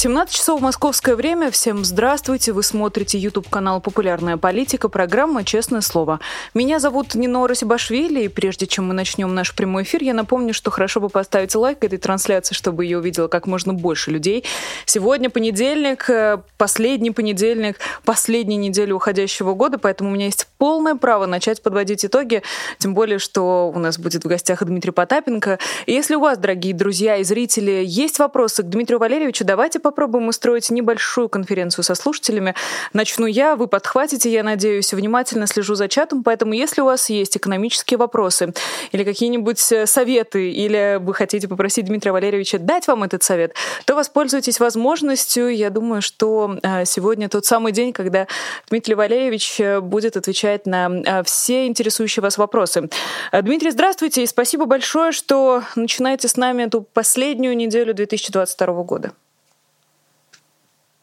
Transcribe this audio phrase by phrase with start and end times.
[0.00, 1.50] 17 часов московское время.
[1.50, 2.52] Всем здравствуйте.
[2.52, 6.20] Вы смотрите YouTube-канал «Популярная политика», программа «Честное слово».
[6.54, 10.70] Меня зовут Нино Сибашвили, и прежде чем мы начнем наш прямой эфир, я напомню, что
[10.70, 14.46] хорошо бы поставить лайк этой трансляции, чтобы ее увидело как можно больше людей.
[14.86, 17.76] Сегодня понедельник, э, последний понедельник,
[18.06, 22.42] последняя неделя уходящего года, поэтому у меня есть полное право начать подводить итоги,
[22.78, 25.58] тем более, что у нас будет в гостях Дмитрий Потапенко.
[25.84, 30.28] И если у вас, дорогие друзья и зрители, есть вопросы к Дмитрию Валерьевичу, давайте попробуем
[30.28, 32.54] устроить небольшую конференцию со слушателями.
[32.92, 37.36] Начну я, вы подхватите, я надеюсь, внимательно слежу за чатом, поэтому если у вас есть
[37.36, 38.54] экономические вопросы
[38.92, 43.54] или какие-нибудь э, советы, или вы хотите попросить Дмитрия Валерьевича дать вам этот совет,
[43.84, 45.52] то воспользуйтесь возможностью.
[45.52, 48.28] Я думаю, что э, сегодня тот самый день, когда
[48.68, 52.88] Дмитрий Валерьевич э, будет отвечать на все интересующие вас вопросы.
[53.32, 59.12] Дмитрий, здравствуйте и спасибо большое, что начинаете с нами эту последнюю неделю 2022 года.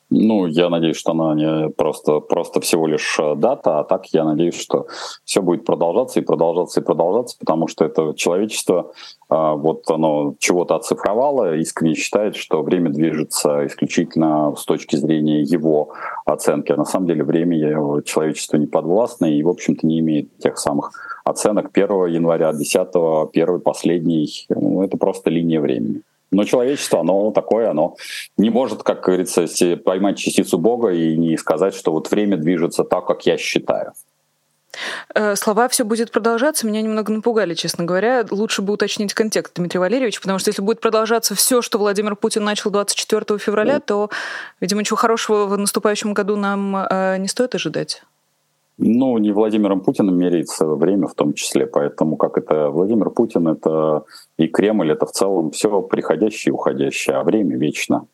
[0.10, 4.24] Ну, я надеюсь, что она не просто, просто всего лишь э, дата, а так я
[4.24, 4.88] надеюсь, что
[5.26, 8.94] все будет продолжаться и продолжаться и продолжаться, потому что это человечество,
[9.28, 15.90] а, вот оно чего-то оцифровало, искренне считает, что время движется исключительно с точки зрения его
[16.26, 16.72] оценки.
[16.72, 20.92] А на самом деле время человечества не подвластно и, в общем-то, не имеет тех самых
[21.26, 22.88] оценок 1 января, 10,
[23.34, 24.46] 1, последний.
[24.48, 26.02] Ну, это просто линия времени.
[26.32, 27.96] Но человечество, оно такое, оно
[28.38, 29.48] не может, как говорится,
[29.78, 33.94] поймать частицу Бога и не сказать, что вот время движется так, как я считаю.
[35.16, 38.26] Э, слова «все будет продолжаться» меня немного напугали, честно говоря.
[38.30, 42.44] Лучше бы уточнить контекст, Дмитрий Валерьевич, потому что если будет продолжаться все, что Владимир Путин
[42.44, 44.10] начал 24 февраля, то,
[44.60, 48.04] видимо, ничего хорошего в наступающем году нам э, не стоит ожидать.
[48.80, 54.04] Ну, не Владимиром Путиным меряется время в том числе, поэтому как это Владимир Путин, это
[54.38, 58.06] и Кремль, это в целом все приходящее и уходящее, а время вечно.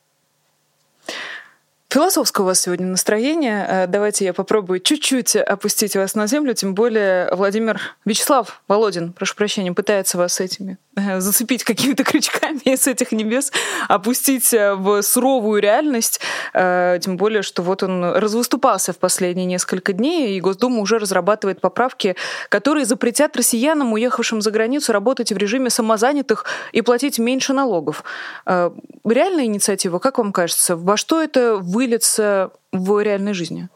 [1.89, 3.67] Философское у вас сегодня настроение.
[3.69, 6.55] Э, давайте я попробую чуть-чуть опустить вас на землю.
[6.55, 13.11] Тем более Владимир Вячеслав Володин, прошу прощения, пытается вас этими зацепить какими-то крючками с этих
[13.11, 13.51] небес,
[13.87, 16.19] опустить э, в суровую реальность.
[16.53, 22.15] Тем более, что вот он развыступался в последние несколько дней, и Госдума уже разрабатывает поправки,
[22.49, 28.03] которые запретят россиянам, уехавшим за границу, работать в режиме самозанятых и платить меньше налогов.
[28.45, 30.75] Реальная инициатива, как вам кажется?
[30.75, 33.67] Во что это вы выльется в реальной жизни?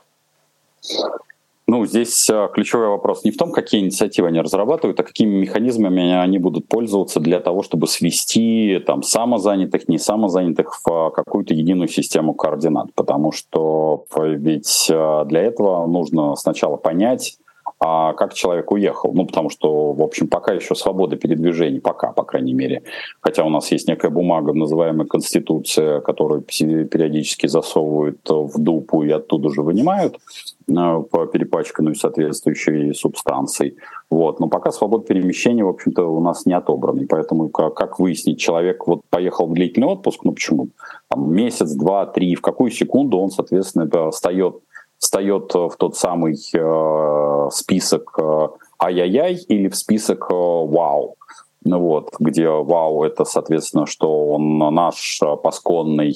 [1.69, 6.13] Ну, здесь а, ключевой вопрос не в том, какие инициативы они разрабатывают, а какими механизмами
[6.15, 11.89] они будут пользоваться для того, чтобы свести там, самозанятых, не самозанятых в а, какую-то единую
[11.89, 12.93] систему координат.
[12.95, 17.37] Потому что ведь а, для этого нужно сначала понять,
[17.79, 19.13] а как человек уехал.
[19.13, 22.83] Ну, потому что, в общем, пока еще свобода передвижения, пока, по крайней мере.
[23.21, 29.49] Хотя у нас есть некая бумага, называемая Конституция, которую периодически засовывают в дупу и оттуда
[29.49, 30.17] же вынимают
[30.67, 33.75] э, по перепачканную соответствующей субстанцией.
[34.09, 34.39] Вот.
[34.39, 37.01] Но пока свобода перемещения, в общем-то, у нас не отобрана.
[37.01, 40.69] И поэтому как, как выяснить, человек вот поехал в длительный отпуск, ну почему?
[41.09, 44.61] Там, месяц, два, три, в какую секунду он, соответственно, встает
[44.97, 48.47] встает в тот самый э, список э,
[48.79, 51.15] ай-яй-яй или в список э, вау.
[51.63, 56.15] Ну вот, где вау это, соответственно, что он наш посконный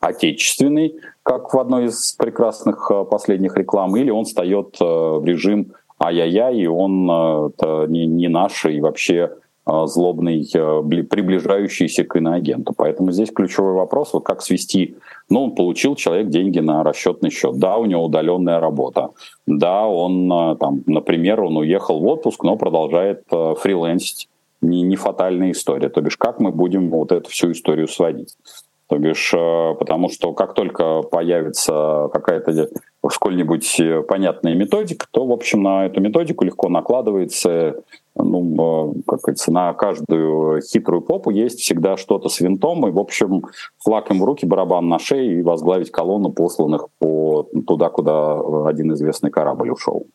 [0.00, 6.66] отечественный, как в одной из прекрасных последних реклам, или он встает в режим ай-яй-яй, и
[6.68, 9.32] он это не, не наш, и вообще
[9.66, 12.74] злобный, а, приближающийся к иноагенту.
[12.76, 14.96] Поэтому здесь ключевой вопрос, вот как свести,
[15.30, 19.10] ну, он получил человек деньги на расчетный счет, да, у него удаленная работа,
[19.46, 24.28] да, он, а, там, например, он уехал в отпуск, но продолжает фрилансить,
[24.60, 25.88] не, не фатальная история.
[25.88, 28.36] То бишь, как мы будем вот эту всю историю сводить?
[28.88, 32.68] То бишь, потому что как только появится какая-то
[33.10, 37.82] сколь-нибудь понятная методика, то, в общем, на эту методику легко накладывается
[38.16, 43.42] ну, как говорится, на каждую хитрую попу есть всегда что-то с винтом, и, в общем,
[43.78, 48.92] флаг им в руки, барабан на шее и возглавить колонну посланных по туда, куда один
[48.92, 50.06] известный корабль ушел.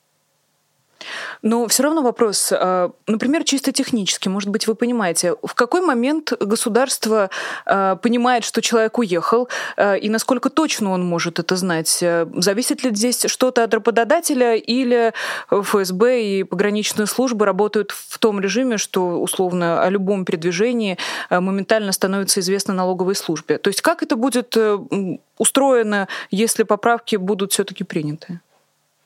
[1.41, 6.33] Но все равно вопрос, а, например, чисто технически, может быть, вы понимаете, в какой момент
[6.39, 7.30] государство
[7.65, 9.47] а, понимает, что человек уехал,
[9.77, 12.03] а, и насколько точно он может это знать?
[12.36, 15.13] Зависит ли здесь что-то от работодателя или
[15.50, 20.97] ФСБ и пограничные службы работают в том режиме, что условно о любом передвижении
[21.30, 23.57] моментально становится известно налоговой службе?
[23.57, 24.77] То есть как это будет э,
[25.38, 28.42] устроено, если поправки будут все-таки приняты?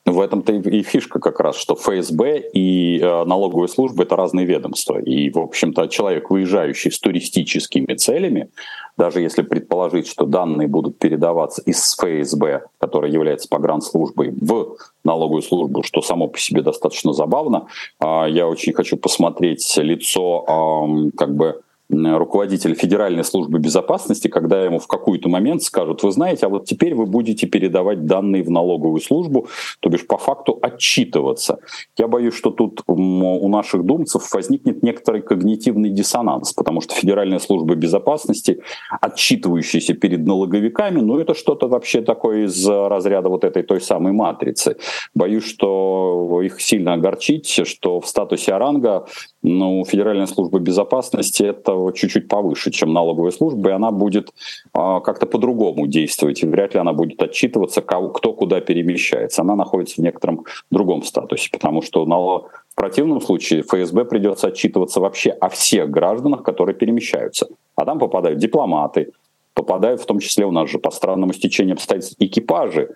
[0.05, 4.99] В этом-то и фишка как раз, что ФСБ и э, налоговая служба— это разные ведомства.
[4.99, 8.49] И, в общем-то, человек, выезжающий с туристическими целями,
[8.97, 15.83] даже если предположить, что данные будут передаваться из ФСБ, которая является погранслужбой, в налоговую службу,
[15.83, 17.67] что само по себе достаточно забавно,
[18.01, 21.61] э, я очень хочу посмотреть лицо э, как бы
[21.93, 26.95] руководитель Федеральной службы безопасности, когда ему в какой-то момент скажут, вы знаете, а вот теперь
[26.95, 29.47] вы будете передавать данные в налоговую службу,
[29.79, 31.59] то бишь по факту отчитываться.
[31.97, 37.75] Я боюсь, что тут у наших думцев возникнет некоторый когнитивный диссонанс, потому что Федеральная служба
[37.75, 38.61] безопасности,
[39.01, 44.77] отчитывающаяся перед налоговиками, ну это что-то вообще такое из разряда вот этой той самой матрицы.
[45.13, 49.05] Боюсь, что их сильно огорчить, что в статусе оранга
[49.43, 54.33] ну, Федеральная служба безопасности это чуть-чуть повыше, чем налоговая служба, и она будет
[54.73, 59.41] а, как-то по-другому действовать, вряд ли она будет отчитываться, кого, кто куда перемещается.
[59.41, 65.31] Она находится в некотором другом статусе, потому что в противном случае ФСБ придется отчитываться вообще
[65.31, 67.49] о всех гражданах, которые перемещаются.
[67.75, 69.11] А там попадают дипломаты,
[69.53, 72.95] попадают в том числе у нас же по странному стечению обстоятельств экипажи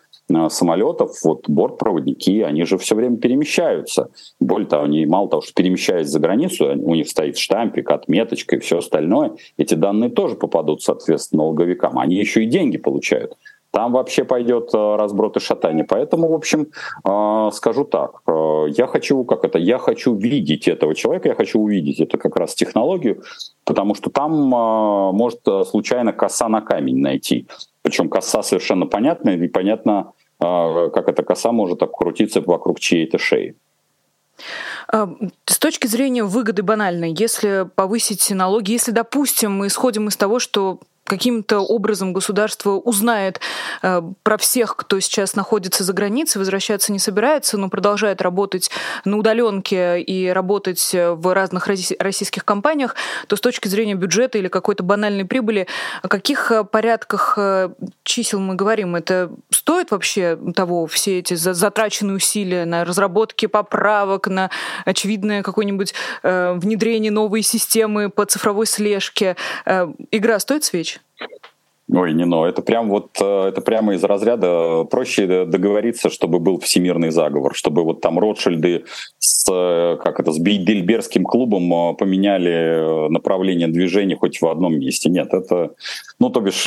[0.50, 4.10] самолетов, вот бортпроводники, они же все время перемещаются.
[4.40, 8.60] Более того, они мало того, что перемещаясь за границу, у них стоит штампик, отметочка и
[8.60, 11.98] все остальное, эти данные тоже попадут, соответственно, налоговикам.
[11.98, 13.38] Они еще и деньги получают
[13.78, 15.86] там вообще пойдет э, разброд и шатание.
[15.86, 16.68] Поэтому, в общем,
[17.04, 21.60] э, скажу так, э, я хочу, как это, я хочу видеть этого человека, я хочу
[21.60, 23.24] увидеть это как раз технологию,
[23.66, 27.48] потому что там может случайно коса на камень найти.
[27.84, 33.56] Причем коса совершенно понятная, и понятно, как эта коса может так крутиться вокруг чьей-то шеи.
[35.46, 40.80] С точки зрения выгоды банальной, если повысить налоги, если, допустим, мы исходим из того, что
[41.08, 43.40] каким-то образом государство узнает
[43.82, 48.70] э, про всех, кто сейчас находится за границей, возвращаться не собирается, но продолжает работать
[49.06, 52.96] на удаленке и работать в разных российских компаниях,
[53.28, 55.68] то с точки зрения бюджета или какой-то банальной прибыли,
[56.02, 57.70] о каких э, порядках э,
[58.04, 58.96] чисел мы говорим?
[58.96, 64.50] Это стоит вообще того, все эти затраченные усилия на разработки поправок, на
[64.86, 65.94] очевидное какое-нибудь
[66.24, 69.36] э, внедрение новой системы по цифровой слежке?
[69.66, 70.97] Э, игра стоит свеч?
[71.22, 71.37] much.
[71.90, 76.60] Ой, не но, это прям вот, э, это прямо из разряда проще договориться, чтобы был
[76.60, 78.84] всемирный заговор, чтобы вот там Ротшильды
[79.20, 85.10] с, э, как это, с Бейдельбергским клубом э, поменяли направление движения хоть в одном месте.
[85.10, 85.76] Нет, это,
[86.20, 86.66] ну, то бишь,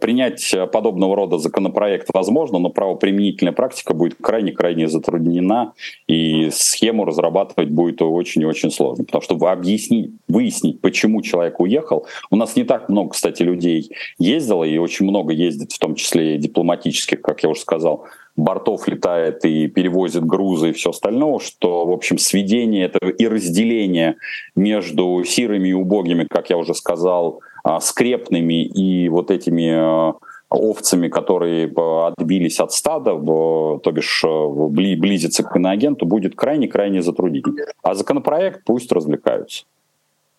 [0.00, 5.74] принять подобного рода законопроект возможно, но правоприменительная практика будет крайне-крайне затруднена,
[6.06, 12.06] и схему разрабатывать будет очень и очень сложно, потому что объяснить, выяснить, почему человек уехал,
[12.30, 15.94] у нас не так много, кстати, людей есть, ездила и очень много ездит, в том
[15.94, 18.06] числе и дипломатических, как я уже сказал,
[18.36, 24.16] бортов летает и перевозит грузы и все остальное, что, в общем, сведение этого и разделение
[24.56, 30.14] между сирыми и убогими, как я уже сказал, а, скрепными и вот этими а,
[30.48, 31.70] овцами, которые
[32.06, 37.66] отбились от стада, то бишь близится к иноагенту, будет крайне-крайне затруднительно.
[37.82, 39.64] А законопроект пусть развлекаются.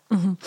[0.10, 0.38] Угу.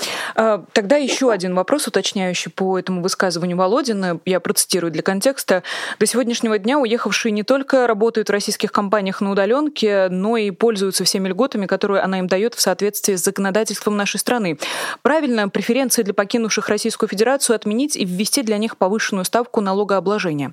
[0.72, 4.18] Тогда еще один вопрос, уточняющий по этому высказыванию Володина.
[4.24, 5.62] Я процитирую для контекста.
[6.00, 11.04] До сегодняшнего дня уехавшие не только работают в российских компаниях на удаленке, но и пользуются
[11.04, 14.58] всеми льготами, которые она им дает в соответствии с законодательством нашей страны.
[15.02, 20.52] Правильно, преференции для покинувших Российскую Федерацию отменить и ввести для них повышенную ставку налогообложения.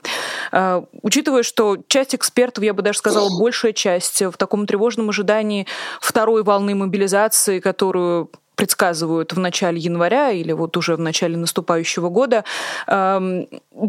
[0.52, 5.66] А, учитывая, что часть экспертов, я бы даже сказала, большая часть в таком тревожном ожидании
[6.00, 12.44] второй волны мобилизации, которую предсказывают в начале января или вот уже в начале наступающего года.
[12.88, 13.48] Эм,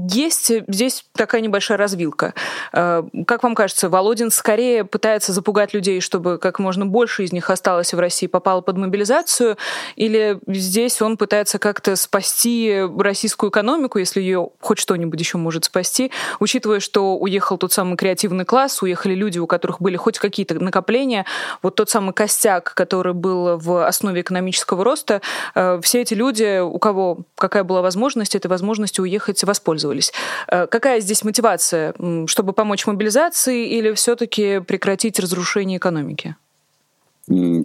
[0.08, 2.34] есть здесь такая небольшая развилка.
[2.72, 7.50] Э, как вам кажется, Володин скорее пытается запугать людей, чтобы как можно больше из них
[7.50, 9.56] осталось в России, попало под мобилизацию,
[9.96, 16.12] или здесь он пытается как-то спасти российскую экономику, если ее хоть что-нибудь еще может спасти,
[16.38, 21.26] учитывая, что уехал тот самый креативный класс, уехали люди, у которых были хоть какие-то накопления,
[21.60, 25.20] вот тот самый костяк, который был в основе экономического экономического роста,
[25.54, 30.12] э, все эти люди, у кого какая была возможность, этой возможностью уехать воспользовались.
[30.48, 31.94] Э, какая здесь мотивация?
[32.26, 36.36] Чтобы помочь мобилизации или все-таки прекратить разрушение экономики?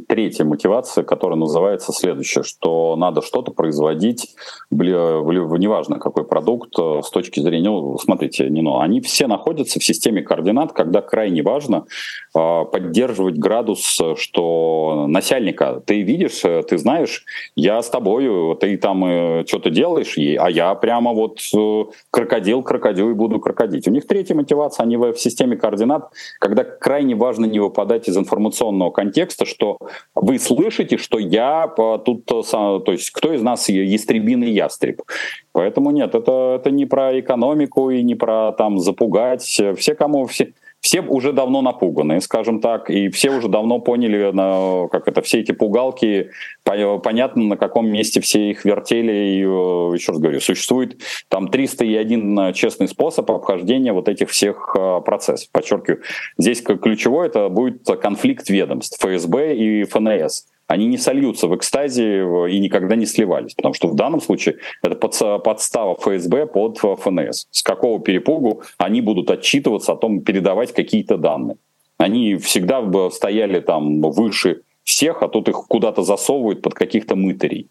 [0.08, 4.36] Третья мотивация, которая называется следующее, что надо что-то производить,
[4.70, 10.22] неважно какой продукт, э, с точки зрения, ну, смотрите, Нино, они все находятся в системе
[10.22, 11.86] координат, когда крайне важно
[12.36, 19.46] э, поддерживать градус, что начальника ты видишь, э, ты знаешь, я с тобою, ты там
[19.48, 21.40] что-то делаешь, а я прямо вот
[22.12, 23.88] крокодил, крокодил и буду крокодить.
[23.88, 28.92] У них третья мотивация, они в системе координат, когда крайне важно не выпадать из информационного
[28.92, 29.80] контекста, что
[30.14, 31.68] вы слышите, что я
[32.06, 35.02] тут, то есть кто из нас ястребин и ястреб.
[35.54, 39.42] Поэтому нет, это, это не про экономику и не про там запугать.
[39.42, 40.54] Все, кому все,
[40.86, 44.32] все уже давно напуганы, скажем так, и все уже давно поняли,
[44.92, 46.30] как это, все эти пугалки,
[46.64, 52.54] понятно, на каком месте все их вертели, и, э, еще раз говорю, существует там 301
[52.54, 55.50] честный способ обхождения вот этих всех э, процессов.
[55.52, 56.04] Подчеркиваю,
[56.38, 62.60] здесь ключевое это будет конфликт ведомств ФСБ и ФНС они не сольются в экстазе и
[62.60, 63.54] никогда не сливались.
[63.54, 67.48] Потому что в данном случае это подстава ФСБ под ФНС.
[67.52, 71.58] С какого перепугу они будут отчитываться о том, передавать какие-то данные.
[71.98, 77.70] Они всегда стояли там выше всех, а тут их куда-то засовывают под каких-то мытарей.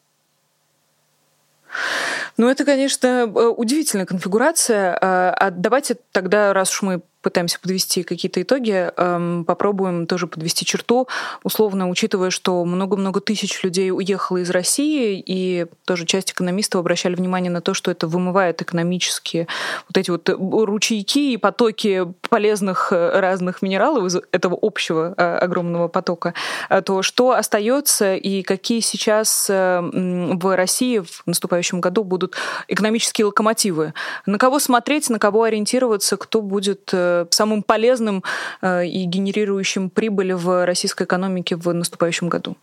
[2.36, 4.98] Ну, это, конечно, э, удивительная конфигурация.
[5.00, 10.64] А, а давайте тогда, раз уж мы пытаемся подвести какие-то итоги, эм, попробуем тоже подвести
[10.64, 11.08] черту,
[11.42, 17.50] условно учитывая, что много-много тысяч людей уехало из России, и тоже часть экономистов обращали внимание
[17.50, 19.48] на то, что это вымывает экономические
[19.88, 25.88] вот эти вот ручейки и потоки полезных э, разных минералов из этого общего э, огромного
[25.88, 26.34] потока,
[26.68, 32.36] э, то что остается и какие сейчас в России в наступающем году будут
[32.68, 33.94] экономические локомотивы?
[34.26, 36.90] На кого смотреть, на кого ориентироваться, кто будет
[37.30, 38.22] самым полезным
[38.62, 42.56] э, и генерирующим прибыль в российской экономике в наступающем году?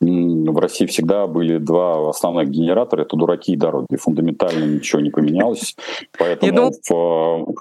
[0.00, 3.96] В России всегда были два основных генератора, это дураки и дороги.
[3.96, 5.76] Фундаментально ничего не поменялось,
[6.18, 7.54] поэтому в,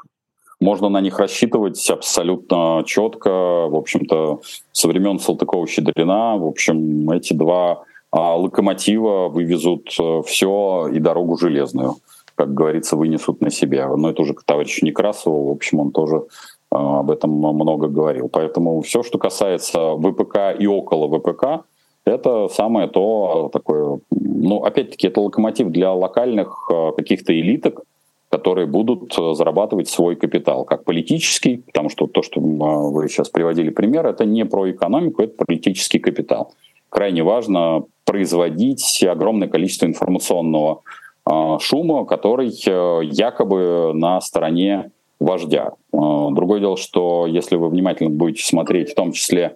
[0.61, 3.29] можно на них рассчитывать абсолютно четко.
[3.29, 10.99] В общем-то, со времен Салтыкова-Щедрина, в общем, эти два а, локомотива вывезут э, все и
[10.99, 11.95] дорогу железную
[12.39, 13.93] как говорится, вынесут на себя.
[13.97, 16.23] Но это уже к товарищу Некрасову, в общем, он тоже
[16.71, 18.29] а, об этом много говорил.
[18.29, 21.65] Поэтому все, что касается ВПК и около ВПК,
[22.05, 27.81] это самое то такое, ну, опять-таки, это локомотив для локальных а, каких-то элиток,
[28.29, 33.69] которые будут зарабатывать свой капитал, как политический, потому что то, что а, вы сейчас приводили
[33.69, 36.53] пример, это не про экономику, это политический капитал.
[36.87, 40.99] Крайне важно производить огромное количество информационного а,
[41.59, 45.73] шума, который э, якобы на стороне вождя.
[45.91, 49.55] А, другое дело, что если вы внимательно будете смотреть, в том числе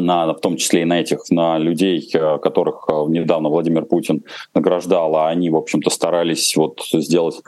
[0.00, 4.24] на, в том числе и на этих, на людей, э, которых э, недавно Владимир Путин
[4.54, 7.40] награждал, а они, в общем-то, старались вот сделать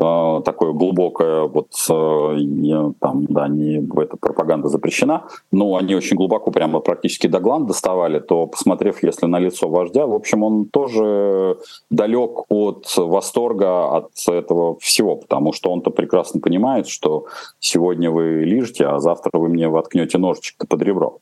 [0.00, 6.80] такое глубокое, вот э, там, да, не эта пропаганда запрещена, но они очень глубоко, прямо
[6.80, 11.58] практически до гланд доставали, то, посмотрев, если на лицо вождя, в общем, он тоже
[11.90, 17.26] далек от восторга от этого всего, потому что он-то прекрасно понимает, что
[17.58, 21.18] сегодня вы лижете, а завтра вы мне воткнете ножичек под ребро.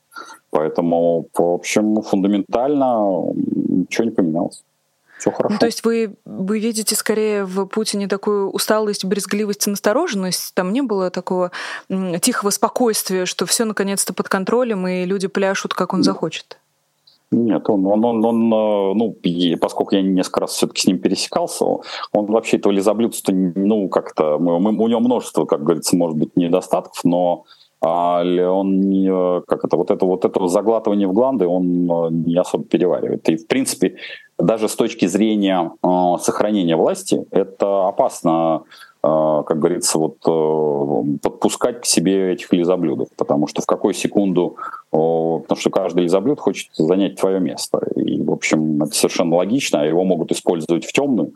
[0.51, 4.63] Поэтому, в общем, фундаментально ничего не поменялось.
[5.19, 5.53] Все хорошо.
[5.53, 10.53] Ну, то есть вы, вы видите скорее в Путине такую усталость, брезгливость и настороженность?
[10.55, 11.51] Там не было такого
[12.21, 16.57] тихого спокойствия, что все наконец-то под контролем, и люди пляшут, как он захочет?
[17.31, 19.15] Нет, он, он, он, он э, ну,
[19.59, 24.59] поскольку я несколько раз все-таки с ним пересекался, он вообще этого лизоблюдства, ну, как-то, мы,
[24.59, 27.45] мы, у него множество, как говорится, может быть, недостатков, но
[27.81, 32.37] а он не, как это, вот это вот это заглатывание в гланды он э, не
[32.37, 33.27] особо переваривает.
[33.29, 33.95] И в принципе
[34.37, 38.63] даже с точки зрения э, сохранения власти это опасно,
[39.01, 44.57] э, как говорится, вот э, подпускать к себе этих лизоблюдов, потому что в какую секунду,
[44.91, 49.81] э, потому что каждый лизоблюд хочет занять твое место, и в общем это совершенно логично,
[49.81, 51.31] а его могут использовать в темную,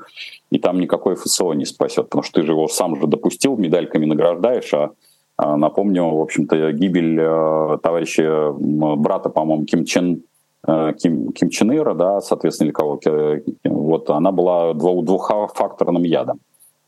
[0.52, 4.06] и там никакой ФСО не спасет, потому что ты же его сам же допустил, медальками
[4.06, 4.92] награждаешь, а,
[5.38, 10.24] напомню, в общем-то, гибель э, товарища брата, по-моему, Ким Чен
[10.68, 13.00] э, Ким, Ким Чен Ира, да, соответственно, или кого,
[13.64, 16.40] вот, она была двух, двухфакторным ядом.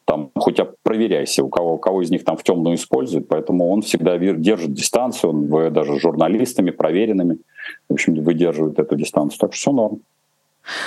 [0.05, 4.17] Там хоть проверяйся, у кого, кого из них там в темную используют, поэтому он всегда
[4.17, 7.39] держит дистанцию, он даже журналистами проверенными,
[7.89, 10.01] в общем, выдерживает эту дистанцию, так что все норм.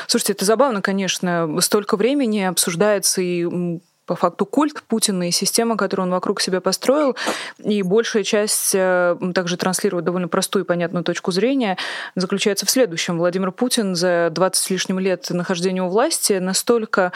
[0.07, 6.07] Слушайте, это забавно, конечно, столько времени обсуждается и по факту культ Путина и система, которую
[6.07, 7.15] он вокруг себя построил.
[7.59, 11.77] И большая часть э, также транслирует довольно простую и понятную точку зрения,
[12.17, 13.19] заключается в следующем.
[13.19, 17.13] Владимир Путин за 20 с лишним лет нахождения у власти настолько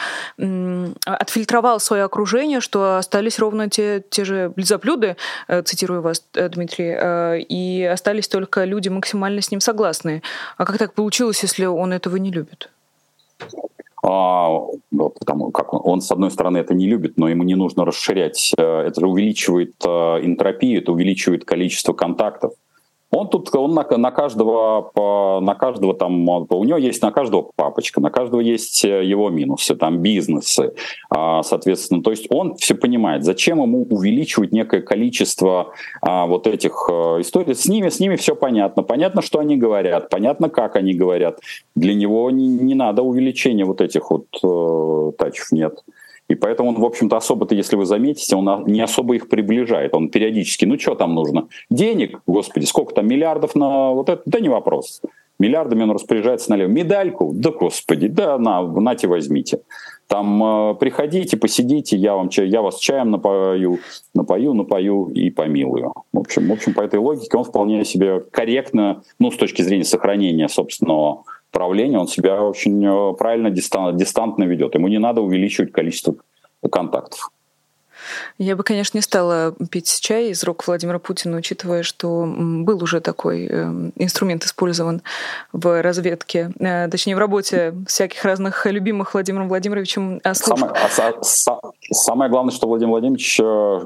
[1.05, 7.43] отфильтровал свое окружение, что остались ровно те, те же лизоблюды, э, цитирую вас, э, Дмитрий,
[7.49, 10.21] и остались только люди максимально с ним согласные.
[10.57, 12.69] А как так получилось, если он этого не любит?
[14.05, 14.49] А,
[14.91, 18.51] потому как он, он, с одной стороны, это не любит, но ему не нужно расширять.
[18.57, 22.51] Э, это увеличивает э, энтропию, это увеличивает количество контактов.
[23.13, 24.91] Он тут, он на, на каждого,
[25.39, 29.75] на каждого там, у него есть на каждого папочка, на каждого есть э, его минусы,
[29.75, 30.73] там бизнесы,
[31.09, 32.01] а, соответственно.
[32.01, 37.53] То есть он все понимает, зачем ему увеличивать некое количество а, вот этих э, историй.
[37.53, 38.83] С ними, с ними все понятно.
[38.83, 41.39] Понятно, что они говорят, понятно, как они говорят.
[41.75, 45.83] Для него не, не надо увеличения вот этих вот э, тачев нет.
[46.29, 49.93] И поэтому он, в общем-то, особо-то, если вы заметите, он не особо их приближает.
[49.93, 51.47] Он периодически, ну что там нужно?
[51.69, 54.21] Денег, господи, сколько там, миллиардов на вот это?
[54.25, 55.01] Да не вопрос.
[55.39, 56.69] Миллиардами он распоряжается налево.
[56.69, 57.31] Медальку?
[57.33, 59.61] Да господи, да на, нате возьмите.
[60.07, 63.79] Там э, приходите, посидите, я, вам, я вас чаем напою,
[64.13, 65.91] напою, напою и помилую.
[66.13, 69.85] В общем, в общем, по этой логике он вполне себе корректно, ну, с точки зрения
[69.85, 74.75] сохранения собственного правления, он себя очень э, правильно дистантно ведет.
[74.75, 76.15] Ему не надо увеличивать количество
[76.69, 77.29] контактов.
[78.37, 82.99] Я бы, конечно, не стала пить чай из рук Владимира Путина, учитывая, что был уже
[82.99, 83.63] такой э,
[83.95, 85.01] инструмент использован
[85.53, 90.65] в разведке, э, точнее, в работе всяких разных любимых Владимиром Владимировичем служб.
[90.89, 91.23] Самое, а,
[91.91, 93.39] самое главное, что Владимир Владимирович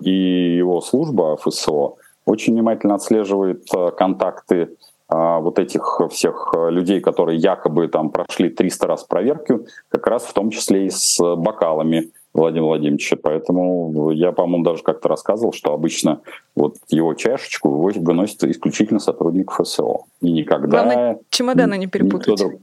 [0.03, 1.95] и его служба ФСО
[2.25, 4.69] очень внимательно отслеживает контакты
[5.09, 10.49] вот этих всех людей, которые якобы там прошли 300 раз проверку, как раз в том
[10.49, 13.17] числе и с бокалами Владимира Владимировича.
[13.21, 16.21] Поэтому я, по-моему, даже как-то рассказывал, что обычно
[16.55, 20.01] вот его чашечку выносит исключительно сотрудник ФСО.
[20.21, 20.83] И никогда...
[20.83, 22.59] Главное, чемоданы не перепутать.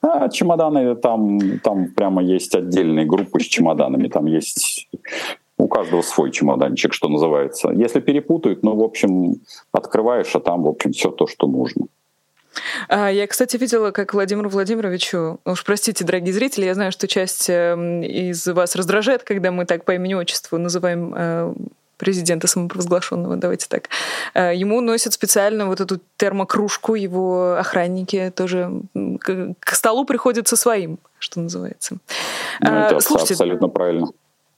[0.00, 4.08] А, чемоданы, там, там прямо есть отдельные группы с чемоданами.
[4.08, 4.88] Там есть
[5.74, 7.70] каждого свой чемоданчик, что называется.
[7.70, 9.40] Если перепутают, ну, в общем,
[9.72, 11.86] открываешь, а там, в общем, все то, что нужно.
[12.88, 17.50] А, я, кстати, видела, как Владимиру Владимировичу, уж простите, дорогие зрители, я знаю, что часть
[17.50, 21.54] эм, из вас раздражает, когда мы так по имени-отчеству называем э,
[21.96, 23.88] президента самопровозглашенного, давайте так.
[24.34, 28.70] Э, ему носят специально вот эту термокружку, его охранники тоже
[29.58, 31.96] к столу приходят со своим, что называется.
[32.60, 34.06] Ну, это Слушайте, абсолютно правильно.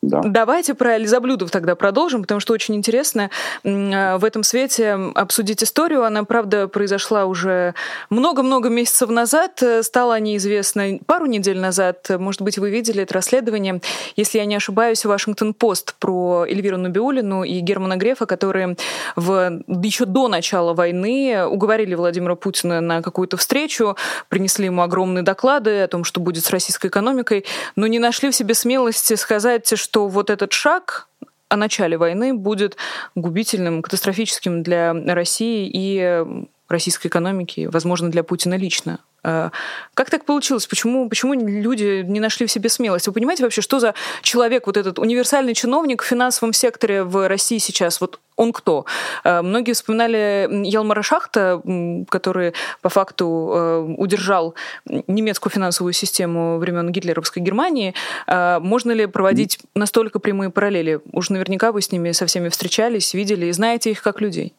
[0.02, 0.20] Да.
[0.24, 3.30] Давайте про лизоблюдов тогда продолжим, потому что очень интересно
[3.64, 6.04] а, в этом свете обсудить историю.
[6.04, 7.74] Она, правда, произошла уже
[8.10, 9.62] много-много месяцев назад.
[9.82, 12.08] Стала они известна пару недель назад.
[12.10, 13.80] Может быть, вы видели это расследование.
[14.16, 18.76] Если я не ошибаюсь, Вашингтон-Пост про Эльвиру Набиулину и Германа Грефа, которые
[19.16, 23.96] в, еще до начала войны уговорили Владимира Путина на какую-то встречу,
[24.28, 28.36] принесли ему огромные доклады о том, что будет с российской экономикой, но не нашли в
[28.36, 31.06] себе смелости сказать, что вот этот шаг
[31.48, 32.76] о начале войны будет
[33.14, 36.24] губительным, катастрофическим для России и
[36.68, 38.98] российской экономики, возможно, для Путина лично.
[39.26, 39.50] А,
[39.94, 40.66] как так получилось?
[40.66, 43.08] Почему, почему люди не нашли в себе смелость?
[43.08, 47.58] Вы понимаете вообще, что за человек, вот этот универсальный чиновник в финансовом секторе в России
[47.58, 48.00] сейчас?
[48.00, 48.86] Вот он кто?
[49.24, 51.60] А, многие вспоминали Ялмара Шахта,
[52.08, 57.94] который по факту а, удержал немецкую финансовую систему времен гитлеровской Германии.
[58.28, 61.00] Можно ли проводить настолько прямые параллели?
[61.12, 64.52] Уж наверняка вы с ними со всеми встречались, видели и знаете их как людей.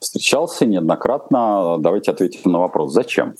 [0.00, 1.76] Встречался неоднократно.
[1.78, 3.34] Давайте ответим на вопрос, зачем?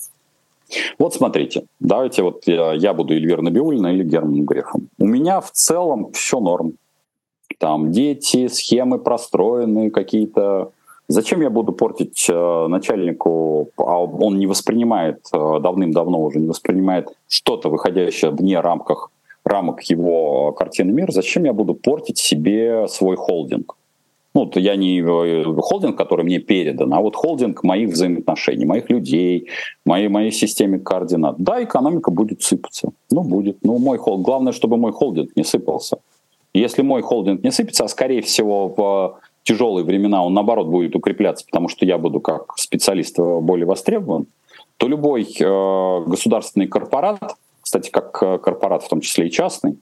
[0.99, 4.89] Вот смотрите, давайте вот я, я буду Эльвира Набиулина или Герман Грефом.
[4.99, 6.75] У меня в целом все норм.
[7.59, 10.71] Там дети, схемы простроены какие-то.
[11.09, 17.09] Зачем я буду портить э, начальнику, а он не воспринимает, э, давным-давно уже не воспринимает
[17.27, 19.11] что-то, выходящее вне рамках,
[19.45, 23.77] рамок его картины мира, зачем я буду портить себе свой холдинг?
[24.35, 28.89] Ну, то я не э, холдинг, который мне передан, а вот холдинг моих взаимоотношений, моих
[28.91, 29.49] людей,
[29.85, 31.37] моей, моей системе координат.
[31.39, 32.91] Да, экономика будет сыпаться.
[33.11, 33.59] Ну, будет.
[33.63, 34.27] Ну, мой холдинг.
[34.27, 35.99] Главное, чтобы мой холдинг не сыпался.
[36.55, 41.45] Если мой холдинг не сыпется, а скорее всего в тяжелые времена он наоборот будет укрепляться,
[41.47, 44.27] потому что я буду как специалист более востребован,
[44.77, 49.79] то любой э, государственный корпорат, кстати, как э, корпорат, в том числе и частный,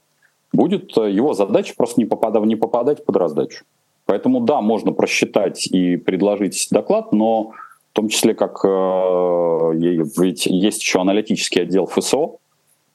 [0.53, 3.63] будет э, его задача просто не попадать, не попадать под раздачу.
[4.09, 7.51] Поэтому да, можно просчитать и предложить доклад, но
[7.91, 9.71] в том числе как э,
[10.17, 12.37] ведь есть еще аналитический отдел ФСО,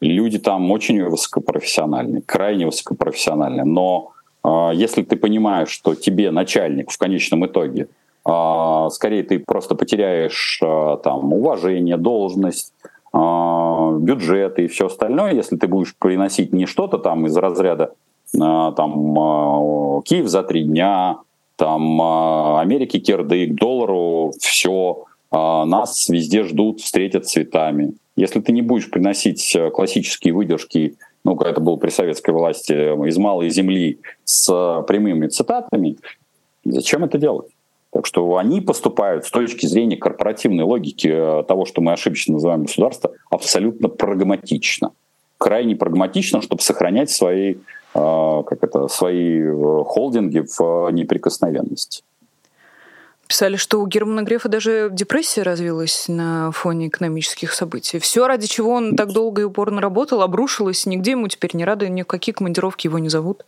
[0.00, 3.64] люди там очень высокопрофессиональные, крайне высокопрофессиональные.
[3.64, 4.11] Но
[4.42, 7.87] э, если ты понимаешь, что тебе начальник в конечном итоге,
[8.29, 12.72] э, скорее ты просто потеряешь э, там уважение, должность,
[13.12, 17.94] э, бюджет и все остальное, если ты будешь приносить не что-то там из разряда
[18.38, 21.18] там э, Киев за три дня,
[21.57, 27.94] там э, Америки кирдык, доллару все, э, нас везде ждут, встретят цветами.
[28.16, 32.73] Если ты не будешь приносить э, классические выдержки, ну, как это было при советской власти,
[32.73, 34.47] э, из малой земли с
[34.87, 35.97] прямыми цитатами,
[36.64, 37.49] зачем это делать?
[37.94, 42.64] Так что они поступают с точки зрения корпоративной логики э, того, что мы ошибочно называем
[42.64, 44.90] государство, абсолютно прагматично.
[45.38, 47.55] Крайне прагматично, чтобы сохранять свои,
[47.95, 49.43] как это, свои
[49.85, 52.03] холдинги в неприкосновенности.
[53.27, 57.99] Писали, что у Германа Грефа даже депрессия развилась на фоне экономических событий.
[57.99, 61.89] Все, ради чего он так долго и упорно работал, обрушилось, нигде ему теперь не рады,
[61.89, 63.47] ни в какие командировки его не зовут.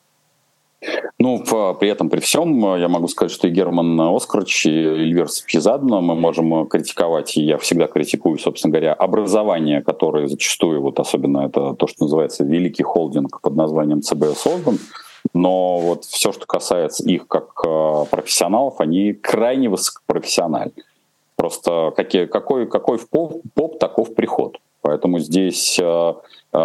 [1.18, 1.42] Ну,
[1.80, 6.14] при этом, при всем, я могу сказать, что и Герман Оскарович, и Эльвир Сапхизадна мы
[6.14, 11.86] можем критиковать, и я всегда критикую, собственно говоря, образование, которое зачастую, вот особенно это то,
[11.86, 14.78] что называется великий холдинг под названием ЦБ создан,
[15.32, 17.62] но вот все, что касается их как
[18.10, 20.72] профессионалов, они крайне высокопрофессиональны.
[21.36, 24.58] Просто какие, какой, какой в поп, поп, таков приход.
[24.86, 26.14] Поэтому здесь э,
[26.52, 26.58] э,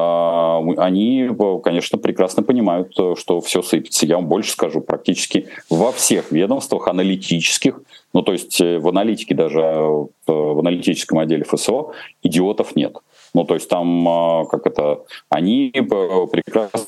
[0.78, 1.28] они,
[1.64, 4.06] конечно, прекрасно понимают, что все сыпется.
[4.06, 7.82] Я вам больше скажу, практически во всех ведомствах аналитических,
[8.14, 9.62] ну то есть в аналитике даже,
[10.28, 12.96] в аналитическом отделе ФСО идиотов нет.
[13.34, 16.82] Ну то есть там, как это, они прекрасно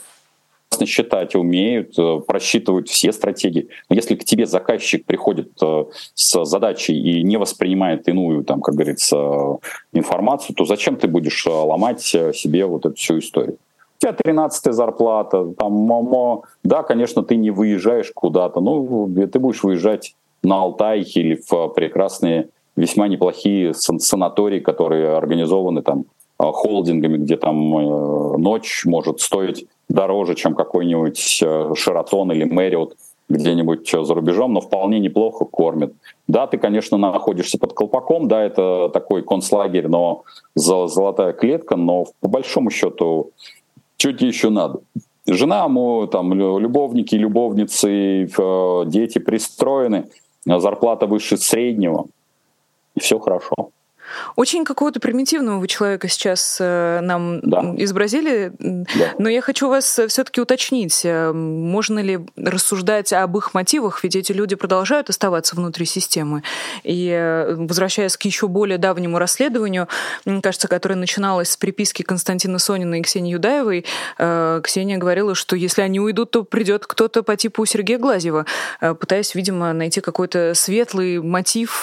[0.73, 3.67] прекрасно считать умеют, э, просчитывают все стратегии.
[3.89, 8.75] Но если к тебе заказчик приходит э, с задачей и не воспринимает иную, там, как
[8.75, 9.57] говорится,
[9.93, 13.57] информацию, то зачем ты будешь э, ломать себе вот эту всю историю?
[13.97, 20.15] У тебя 13 зарплата, там, да, конечно, ты не выезжаешь куда-то, но ты будешь выезжать
[20.43, 26.05] на Алтай или в прекрасные, весьма неплохие санатории, которые организованы там
[26.51, 27.57] холдингами, где там
[28.41, 32.95] ночь может стоить дороже, чем какой-нибудь э, Шератон или Мэриот
[33.29, 35.93] где-нибудь за рубежом, но вполне неплохо кормят.
[36.27, 40.23] Да, ты, конечно, находишься под колпаком, да, это такой концлагерь, но
[40.55, 43.31] золотая клетка, но по большому счету,
[43.97, 44.81] что тебе еще надо?
[45.25, 50.09] Жена, му, там, любовники, любовницы, э, дети пристроены,
[50.45, 52.07] зарплата выше среднего,
[52.95, 53.69] и все хорошо.
[54.35, 57.73] Очень какого-то примитивного вы человека сейчас э, нам да.
[57.77, 58.85] изобразили, да.
[59.17, 64.15] но я хочу вас э, все-таки уточнить, э, можно ли рассуждать об их мотивах, ведь
[64.15, 66.43] эти люди продолжают оставаться внутри системы.
[66.83, 69.87] И возвращаясь к еще более давнему расследованию,
[70.41, 73.85] кажется, которое начиналось с приписки Константина Сонина и Ксении Юдаевой,
[74.17, 78.45] Ксения говорила, что если они уйдут, то придет кто-то по типу Сергея Глазьева,
[78.79, 81.81] пытаясь, видимо, найти какой-то светлый мотив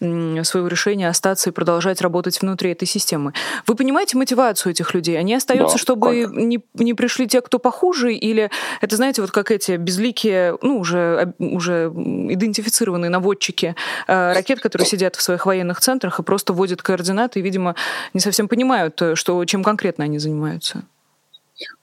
[0.00, 3.32] своего решения остаться и продолжать работать внутри этой системы.
[3.66, 5.18] Вы понимаете мотивацию этих людей?
[5.18, 8.50] Они остаются, да, чтобы не, не пришли те, кто похуже, или
[8.80, 13.74] это, знаете, вот как эти безликие, ну, уже, уже идентифицированные наводчики
[14.06, 17.74] э, ракет, которые сидят в своих военных центрах и просто вводят координаты и, видимо,
[18.14, 20.82] не совсем понимают, э, что, чем конкретно они занимаются?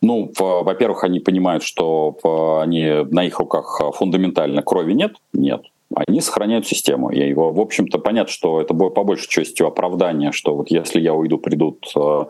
[0.01, 2.17] Ну, во-первых, они понимают, что
[2.61, 5.15] они, на их руках фундаментально крови нет.
[5.33, 5.61] Нет
[5.95, 7.09] они сохраняют систему.
[7.09, 11.13] И, в общем-то, понятно, что это будет по большей части оправдание, что вот если я
[11.13, 12.25] уйду, придут, э,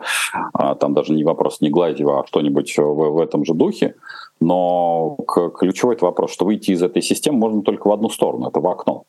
[0.54, 3.96] а, там даже не вопрос не Глазева, а что-нибудь в, в этом же духе.
[4.40, 5.18] Но
[5.58, 8.66] ключевой это вопрос, что выйти из этой системы можно только в одну сторону, это в
[8.66, 9.04] окно.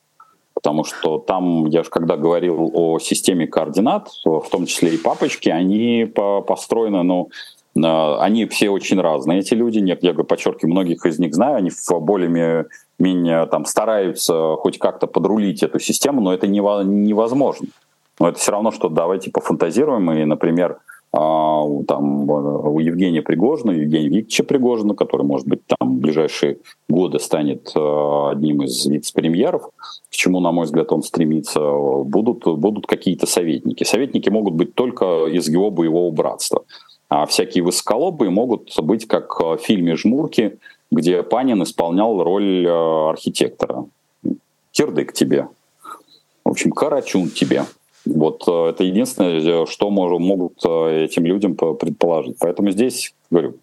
[0.54, 5.50] Потому что там, я же когда говорил о системе координат, в том числе и папочки,
[5.50, 7.30] они построены, ну,
[7.76, 9.80] они все очень разные, эти люди.
[9.80, 12.68] Нет, я подчеркиваю, многих из них знаю, они в более
[13.00, 17.68] менее там стараются хоть как-то подрулить эту систему, но это невозможно.
[18.20, 20.78] Но это все равно, что давайте пофантазируем, и, например,
[21.14, 27.20] а, там, у Евгения Пригожина, Евгения Викторовича Пригожина, который, может быть, там в ближайшие годы
[27.20, 29.64] станет а, одним из вице-премьеров,
[30.10, 33.84] к чему, на мой взгляд, он стремится, будут, будут какие-то советники.
[33.84, 36.64] Советники могут быть только из его боевого братства.
[37.12, 40.58] А всякие высоколобые могут быть, как в фильме «Жмурки»,
[40.92, 43.84] где Панин исполнял роль э, архитектора.
[44.72, 45.50] Кирдык тебе.
[46.46, 47.66] В общем, Карачун тебе.
[48.06, 52.38] Вот э, это единственное, что могут э, этим людям предположить.
[52.40, 53.56] Поэтому здесь, говорю,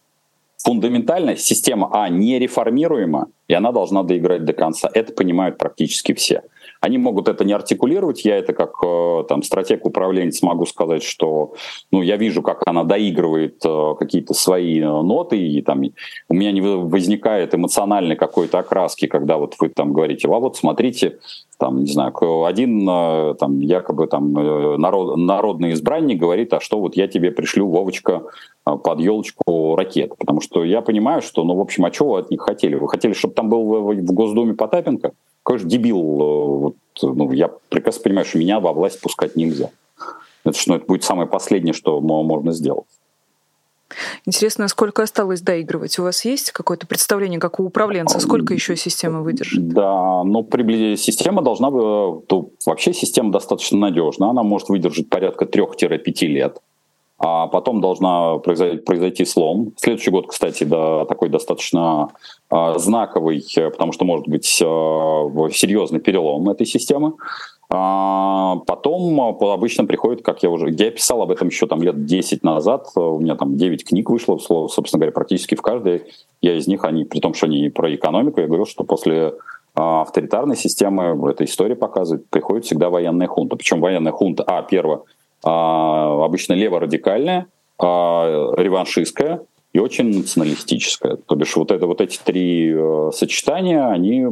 [0.59, 4.91] фундаментально система, а, не реформируема, и она должна доиграть до конца.
[4.93, 6.43] Это понимают практически все.
[6.81, 11.55] Они могут это не артикулировать, я это как э, там стратег управленец могу сказать, что
[11.91, 15.83] ну, я вижу, как она доигрывает э, какие-то свои э, ноты, и там
[16.29, 21.19] у меня не возникает эмоциональной какой-то окраски, когда вот вы там говорите, а вот смотрите,
[21.59, 22.15] там, не знаю,
[22.45, 28.23] один там якобы там народ, народный избранник говорит, а что вот я тебе пришлю, Вовочка,
[28.65, 30.17] под елочку ракет.
[30.17, 32.77] Потому что я понимаю, что, ну, в общем, а чего вы от них хотели?
[32.77, 35.13] Вы хотели, чтобы там был в Госдуме Потапенко?
[35.59, 35.97] Же дебил.
[35.99, 39.71] Э, вот, ну, я прекрасно понимаю, что меня во власть пускать нельзя.
[40.45, 42.87] Это что, ну, это будет самое последнее, что можно сделать.
[44.27, 45.99] Интересно, сколько осталось доигрывать?
[45.99, 48.21] У вас есть какое-то представление, как у управленца?
[48.21, 49.67] Сколько еще система выдержит?
[49.69, 52.27] Да, ну, приблизительно система должна быть...
[52.27, 54.31] То, вообще система достаточно надежна.
[54.31, 56.59] Она может выдержать порядка 3-5 лет
[57.19, 59.73] а потом должна произойти, произойти слом.
[59.77, 62.11] Следующий год, кстати, да, такой достаточно
[62.49, 67.15] а, знаковый, потому что может быть а, серьезный перелом этой системы.
[67.71, 70.71] А потом а, обычно приходит, как я уже...
[70.71, 72.89] Я писал об этом еще там лет 10 назад.
[72.95, 76.05] У меня там 9 книг вышло, собственно говоря, практически в каждой.
[76.41, 79.35] Я из них, они, при том, что они про экономику, я говорил, что после
[79.75, 83.57] а, авторитарной системы, эта история показывает, приходит всегда военная хунта.
[83.57, 85.01] Причем военная хунта, а, первое,
[85.45, 87.47] а, обычно леворадикальная,
[87.79, 91.17] а, реваншистская и очень националистическая.
[91.17, 94.27] То бишь вот, это, вот эти три э, сочетания, они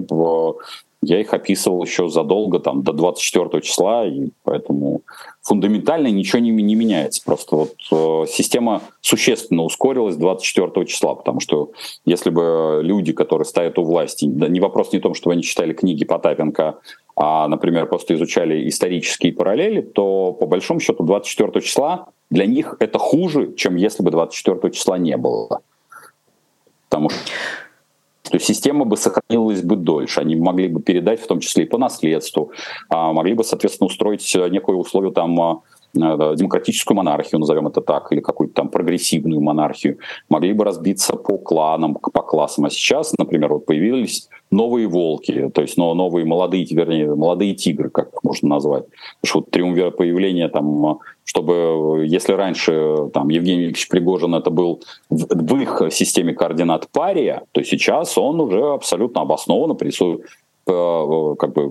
[1.07, 5.03] я их описывал еще задолго, там, до 24 числа, и поэтому
[5.41, 7.23] фундаментально ничего не, не меняется.
[7.25, 11.71] Просто вот э, система существенно ускорилась 24 числа, потому что
[12.05, 15.43] если бы люди, которые стоят у власти, да, не вопрос не в том, что они
[15.43, 16.79] читали книги Потапенко,
[17.15, 22.99] а, например, просто изучали исторические параллели, то по большому счету 24 числа для них это
[22.99, 25.61] хуже, чем если бы 24 числа не было.
[26.89, 27.21] Потому что
[28.39, 32.53] система бы сохранилась бы дольше, они могли бы передать в том числе и по наследству,
[32.89, 38.13] а могли бы, соответственно, устроить некое условие там а, Э, демократическую монархию, назовем это так,
[38.13, 42.67] или какую-то там прогрессивную монархию, могли бы разбиться по кланам, по классам.
[42.67, 48.23] А сейчас, например, вот появились новые волки, то есть новые молодые, вернее, молодые тигры, как
[48.23, 48.85] можно назвать.
[49.21, 54.83] Потому что вот триумвир появления там, чтобы, если раньше там Евгений Викторович Пригожин это был
[55.11, 61.53] в, в их системе координат пария, то сейчас он уже абсолютно обоснованно присутствует э, как
[61.53, 61.69] бы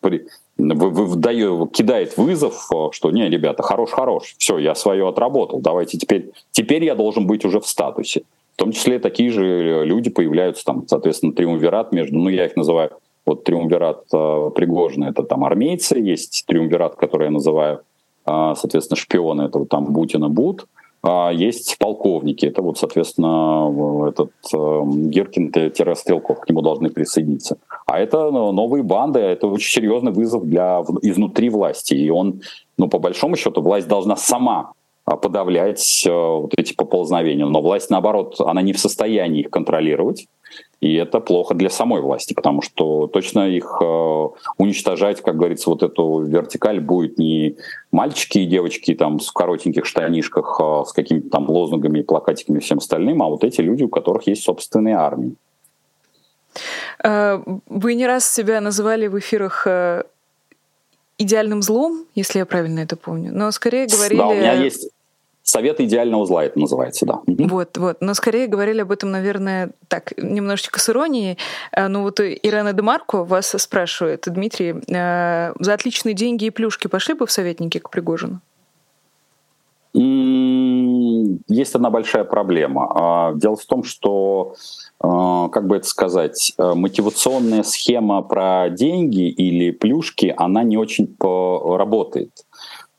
[0.00, 0.26] при,
[0.58, 6.84] выдаю, кидает вызов, э, что не, ребята, хорош-хорош, все, я свое отработал, давайте теперь, теперь
[6.84, 8.22] я должен быть уже в статусе.
[8.54, 12.90] В том числе такие же люди появляются, там, соответственно, триумвират между, ну, я их называю,
[13.26, 17.80] вот триумвират э, Пригожина, это там армейцы, есть триумвират, который я называю,
[18.26, 20.66] э, соответственно, шпионы, это вот там Бутина Бут,
[21.02, 27.56] а есть полковники, это вот, соответственно, этот э, Гиркин-Стрелков, к нему должны присоединиться.
[27.86, 31.94] А это ну, новые банды, это очень серьезный вызов для изнутри власти.
[31.94, 32.42] И он,
[32.76, 34.72] ну, по большому счету, власть должна сама
[35.06, 37.46] а, подавлять э, вот эти поползновения.
[37.46, 40.26] Но власть, наоборот, она не в состоянии их контролировать.
[40.80, 45.82] И это плохо для самой власти, потому что точно их э, уничтожать, как говорится, вот
[45.82, 47.56] эту вертикаль будет не
[47.92, 52.78] мальчики и девочки там в коротеньких штанишках э, с какими-то там лозунгами, плакатиками и всем
[52.78, 55.34] остальным, а вот эти люди, у которых есть собственные армии.
[57.04, 60.04] Э, вы не раз себя называли в эфирах э,
[61.18, 64.18] идеальным злом, если я правильно это помню, но скорее говорили...
[64.18, 64.88] Да, у меня есть
[65.50, 67.20] Совет идеального зла это называется, да.
[67.26, 67.96] Вот, вот.
[68.00, 71.38] Но скорее говорили об этом, наверное, так, немножечко с иронией.
[71.72, 77.26] Э, ну вот Ирена Демарко вас спрашивает, Дмитрий, за отличные деньги и плюшки пошли бы
[77.26, 78.40] в советники к Пригожину?
[79.92, 82.92] Есть одна большая проблема.
[82.94, 84.54] А, дело в том, что
[85.00, 91.16] а, как бы это сказать, э, мотивационная схема про деньги или плюшки, она не очень
[91.20, 92.30] работает.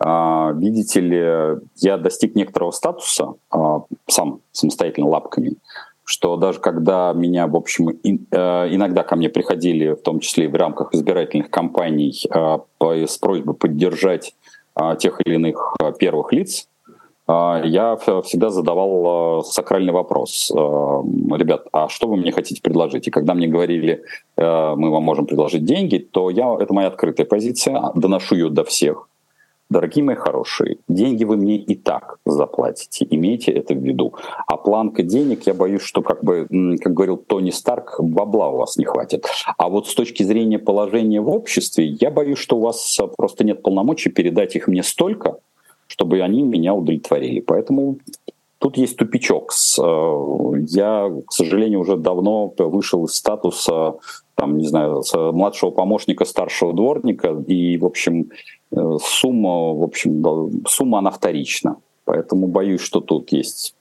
[0.03, 5.57] А, видите ли, я достиг некоторого статуса а, сам самостоятельно лапками,
[6.03, 10.47] что даже когда меня, в общем, э, иногда ко мне приходили, в том числе и
[10.47, 12.27] в рамках избирательных кампаний,
[12.79, 14.33] с просьбой поддержать
[14.97, 16.67] тех или иных первых лиц,
[17.31, 20.51] а, я всегда задавал а, сакральный вопрос.
[20.55, 21.01] А,
[21.37, 23.07] Ребят, а что вы мне хотите предложить?
[23.07, 24.03] И когда мне говорили,
[24.37, 29.07] мы вам можем предложить деньги, то я, это моя открытая позиция, доношу ее до всех.
[29.71, 34.13] Дорогие мои хорошие, деньги вы мне и так заплатите, имейте это в виду.
[34.45, 36.45] А планка денег, я боюсь, что, как бы,
[36.81, 39.27] как говорил Тони Старк, бабла у вас не хватит.
[39.57, 43.61] А вот с точки зрения положения в обществе, я боюсь, что у вас просто нет
[43.63, 45.37] полномочий передать их мне столько,
[45.87, 47.39] чтобы они меня удовлетворили.
[47.39, 47.97] Поэтому
[48.57, 49.53] тут есть тупичок.
[49.77, 53.95] Я, к сожалению, уже давно вышел из статуса
[54.35, 58.31] там, не знаю, младшего помощника старшего дворника, и, в общем,
[58.71, 61.77] сумма, в общем, сумма она вторична.
[62.05, 63.75] Поэтому боюсь, что тут есть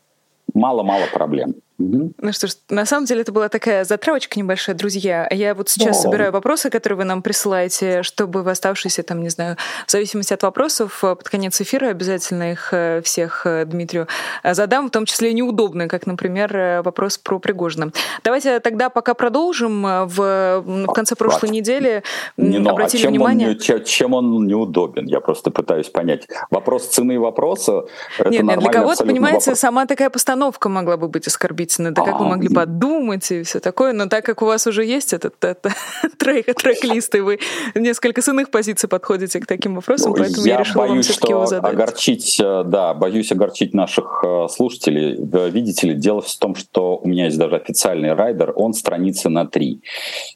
[0.55, 1.55] мало-мало проблем.
[1.81, 2.13] Угу.
[2.19, 5.27] Ну что ж, на самом деле это была такая затравочка небольшая, друзья.
[5.31, 6.03] Я вот сейчас да.
[6.03, 10.43] собираю вопросы, которые вы нам присылаете, чтобы в оставшиеся, там, не знаю, в зависимости от
[10.43, 14.09] вопросов, э, под конец эфира обязательно их э, всех э, Дмитрию
[14.45, 17.93] задам, в том числе неудобные, как, например, вопрос про Пригожина.
[18.25, 19.83] Давайте тогда пока продолжим.
[19.83, 21.55] В, в конце прошлой Хватит.
[21.55, 22.03] недели
[22.37, 23.49] не, ну, обратили а чем внимание...
[23.51, 25.07] Он, чем, чем он неудобен?
[25.07, 26.27] Я просто пытаюсь понять.
[26.51, 27.85] Вопрос цены вопроса—
[28.19, 29.61] это Нет, нет, для кого-то, понимаете, вопрос.
[29.61, 33.61] сама такая постановка могла бы быть оскорбительной действительно, да как вы могли подумать и все
[33.61, 35.73] такое, но так как у вас уже есть этот, этот
[36.19, 37.39] трек, трек-лист, и вы
[37.75, 41.33] несколько с иных позиций подходите к таким вопросам, поэтому я, я решила боюсь, вам все-таки
[41.33, 41.73] его задать.
[41.73, 45.19] огорчить, э, да, боюсь огорчить наших э, слушателей.
[45.51, 49.47] Видите ли, дело в том, что у меня есть даже официальный райдер, он страницы на
[49.47, 49.83] три.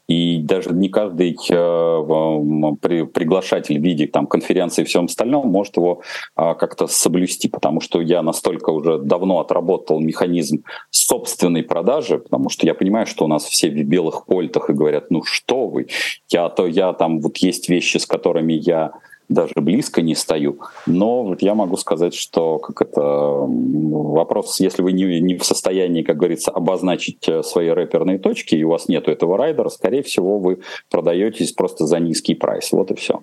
[0.07, 6.01] И даже не каждый э, приглашатель в виде там, конференции и всем остальном может его
[6.35, 12.65] как-то соблюсти, потому что я настолько уже давно отработал механизм собственного собственной продажи, потому что
[12.65, 15.87] я понимаю, что у нас все в белых польтах и говорят, ну что вы,
[16.29, 18.91] я то я там вот есть вещи, с которыми я
[19.27, 20.59] даже близко не стою.
[20.85, 26.03] Но вот я могу сказать, что как это вопрос, если вы не, не в состоянии,
[26.03, 30.37] как говорится, обозначить э, свои рэперные точки, и у вас нету этого райдера, скорее всего,
[30.37, 30.59] вы
[30.91, 32.71] продаетесь просто за низкий прайс.
[32.71, 33.21] Вот и все.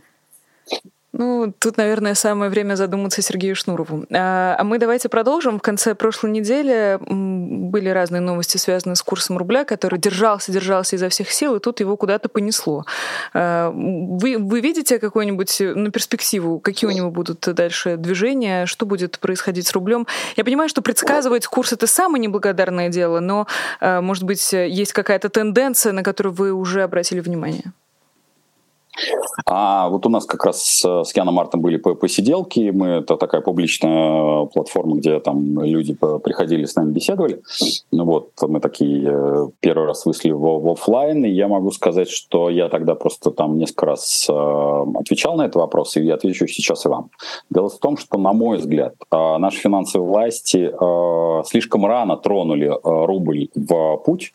[1.22, 4.04] Ну, тут, наверное, самое время задуматься Сергею Шнурову.
[4.12, 5.60] А, а мы давайте продолжим.
[5.60, 11.08] В конце прошлой недели были разные новости, связанные с курсом рубля, который держался, держался изо
[11.10, 12.86] всех сил, и тут его куда-то понесло.
[13.34, 19.20] А, вы, вы видите какую-нибудь на перспективу, какие у него будут дальше движения, что будет
[19.20, 20.08] происходить с рублем?
[20.36, 23.46] Я понимаю, что предсказывать курс— это самое неблагодарное дело, но,
[23.78, 27.72] а, может быть, есть какая-то тенденция, на которую вы уже обратили внимание?
[29.46, 32.70] А вот у нас как раз с Яном Мартом были посиделки.
[32.72, 37.42] Мы это такая публичная платформа, где там люди приходили с нами беседовали.
[37.90, 42.08] Ну вот мы такие э, первый раз вышли в, в офлайн, и я могу сказать,
[42.08, 44.32] что я тогда просто там несколько раз э,
[44.94, 47.10] отвечал на этот вопрос, и я отвечу сейчас и вам.
[47.50, 50.72] Дело в том, что, на мой взгляд, э, наши финансовые власти
[51.46, 54.32] слишком рано тронули рубль в путь,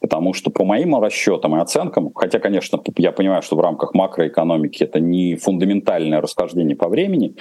[0.00, 4.84] потому что по моим расчетам и оценкам, хотя, конечно, я понимаю, что в рамках макроэкономики,
[4.84, 7.36] это не фундаментальное расхождение по времени.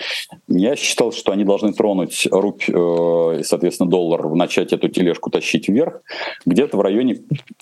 [0.47, 6.01] Я считал, что они должны тронуть рубь, э, соответственно, доллар, начать эту тележку тащить вверх
[6.45, 7.17] где-то в районе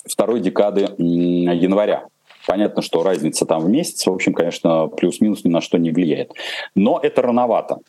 [0.05, 2.05] второй декады января.
[2.47, 6.31] Понятно, что разница там в месяц, в общем, конечно, плюс-минус ни на что не влияет.
[6.75, 7.79] Но это рановато.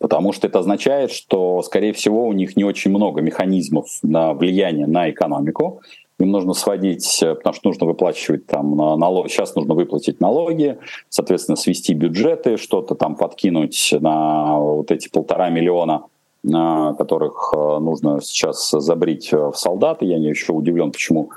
[0.00, 4.86] Потому что это означает, что, скорее всего, у них не очень много механизмов на влияние
[4.86, 5.82] на экономику.
[6.18, 10.78] Им нужно сводить, э, потому что нужно выплачивать там налог, сейчас нужно выплатить налоги,
[11.10, 16.04] соответственно, свести бюджеты, что-то там подкинуть на вот эти полтора миллиона
[16.42, 20.06] которых э, нужно сейчас забрить в солдаты.
[20.06, 21.30] Я не еще удивлен, почему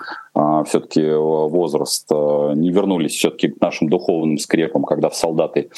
[0.65, 5.69] все-таки возраст э, не вернулись все-таки к нашим духовным скрепам, когда в солдаты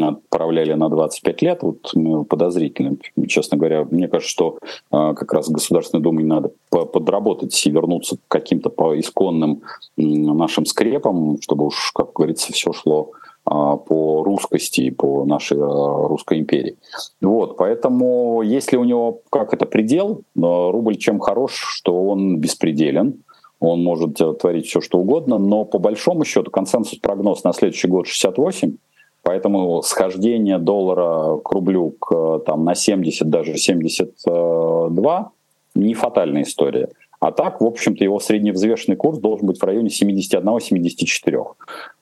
[0.00, 1.62] отправляли на 25 лет.
[1.62, 1.94] Вот
[2.28, 2.96] подозрительно,
[3.28, 3.86] честно говоря.
[3.88, 4.58] Мне кажется, что
[4.90, 9.62] э, как раз Государственной Думе надо подработать и вернуться к каким-то по исконным
[9.96, 13.12] нашим скрепам, чтобы уж, как говорится, все шло
[13.46, 16.76] по русскости, по нашей а, русской империи.
[17.20, 23.22] Вот, поэтому если у него как это предел, рубль чем хорош, что он беспределен,
[23.60, 28.06] он может творить все, что угодно, но по большому счету консенсус прогноз на следующий год
[28.06, 28.76] 68,
[29.22, 35.30] поэтому схождение доллара к рублю к, там, на 70, даже 72
[35.74, 36.88] не фатальная история.
[37.18, 41.44] А так, в общем-то, его средневзвешенный курс должен быть в районе 71-74.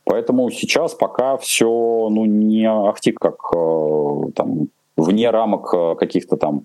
[0.05, 1.67] Поэтому сейчас пока все
[2.11, 6.65] ну, не ахти как э, там, вне рамок э, каких-то там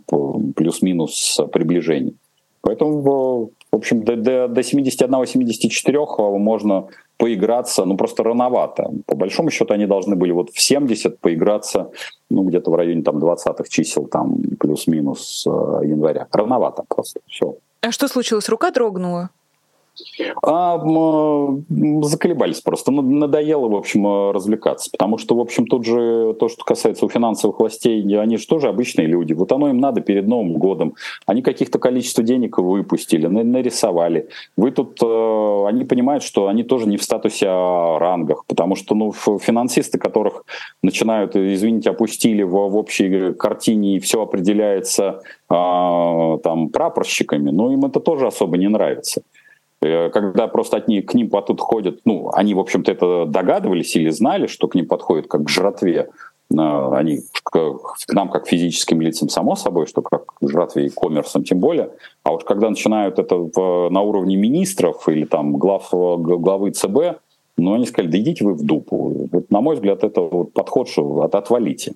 [0.55, 2.17] плюс-минус приближений.
[2.61, 8.91] Поэтому, в общем, до, до, до 71-74 можно поиграться, ну просто рановато.
[9.05, 11.91] По большому счету они должны были вот в 70 поиграться,
[12.29, 15.49] ну где-то в районе там 20-х чисел, там плюс-минус э,
[15.85, 16.27] января.
[16.31, 17.55] Рановато просто, все.
[17.81, 18.49] А что случилось?
[18.49, 19.29] Рука дрогнула?
[20.43, 20.77] А,
[22.01, 22.91] заколебались просто.
[22.91, 24.89] Надоело, в общем, развлекаться.
[24.91, 28.67] Потому что, в общем, тут же то, что касается у финансовых властей, они же тоже
[28.67, 29.33] обычные люди.
[29.33, 30.95] Вот оно им надо перед Новым годом.
[31.25, 34.29] Они каких-то количество денег выпустили, нарисовали.
[34.57, 38.45] Вы тут, э, они понимают, что они тоже не в статусе а рангах.
[38.47, 40.43] Потому что, ну, финансисты, которых
[40.81, 47.85] начинают, извините, опустили в, в общей картине и все определяется а, там прапорщиками, но им
[47.85, 49.21] это тоже особо не нравится.
[49.81, 53.95] Э, когда просто от них, к ним тут ходят, ну, они, в общем-то, это догадывались
[53.95, 56.09] или знали, что к ним подходят как к жратве,
[56.51, 57.77] они к,
[58.09, 61.91] нам как физическим лицам, само собой, что как к жратве и коммерсам тем более.
[62.23, 67.19] А вот когда начинают это в, на уровне министров или там глав, главы ЦБ,
[67.57, 69.29] ну, они сказали, да идите вы в дупу.
[69.49, 71.93] На мой взгляд, это вот подход, что от, отвалите.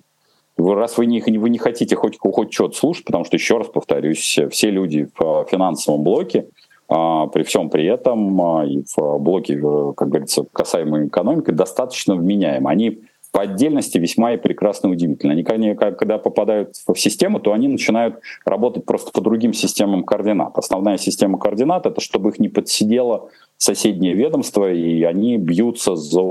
[0.56, 4.38] Раз вы не, вы не хотите хоть, хоть что-то слушать, потому что, еще раз повторюсь,
[4.50, 6.46] все люди в финансовом блоке,
[6.86, 12.70] при всем при этом а, и в блоке, э, как говорится, касаемой экономики, достаточно вменяемы.
[12.70, 13.00] Они
[13.32, 15.32] по отдельности весьма и прекрасно удивительно.
[15.32, 20.56] Они, когда попадают в систему, то они начинают работать просто по другим системам координат.
[20.56, 26.22] Основная система координат— это чтобы их не подсидело соседнее ведомство, и они бьются за,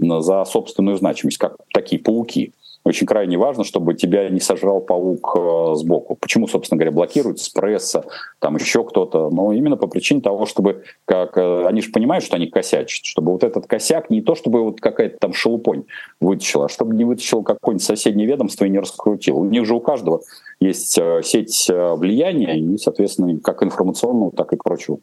[0.00, 2.52] за собственную значимость, как такие пауки
[2.84, 6.16] очень крайне важно, чтобы тебя не сожрал паук э, сбоку.
[6.20, 8.04] Почему, собственно говоря, блокируют с пресса,
[8.40, 9.30] там еще кто-то?
[9.30, 13.32] Но именно по причине того, чтобы, как э, они же понимают, что они косячат, чтобы
[13.32, 15.84] вот этот косяк не то, чтобы вот какая-то там шелупонь
[16.20, 19.38] вытащила, а чтобы не вытащил какое-нибудь соседнее ведомство и не раскрутил.
[19.38, 20.22] У них же у каждого
[20.58, 24.98] есть э, сеть влияния, и, соответственно, как информационного, так и прочего.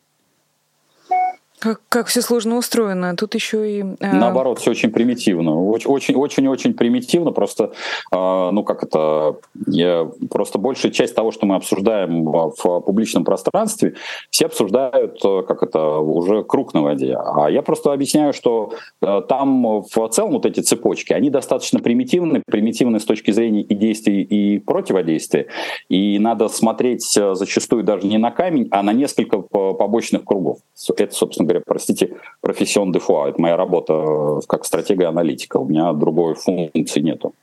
[1.59, 3.15] Как, как все сложно устроено.
[3.17, 3.81] Тут еще и...
[3.99, 4.13] Э...
[4.13, 5.61] Наоборот, все очень примитивно.
[5.61, 7.31] Очень-очень-очень примитивно.
[7.31, 7.73] Просто,
[8.11, 9.35] э, ну как это...
[9.67, 13.95] Я, просто большая часть того, что мы обсуждаем в публичном пространстве,
[14.29, 17.17] все обсуждают, э, как это, уже круг на воде.
[17.17, 22.41] А я просто объясняю, что э, там в целом вот эти цепочки, они достаточно примитивны.
[22.45, 25.47] Примитивны с точки зрения и действий, и противодействия.
[25.89, 30.59] И надо смотреть э, зачастую даже не на камень, а на несколько побочных кругов.
[30.97, 33.29] Это, собственно говоря, простите, профессион де фуа.
[33.29, 35.57] Это моя работа э, как стратега-аналитика.
[35.57, 37.33] У меня другой функции нету.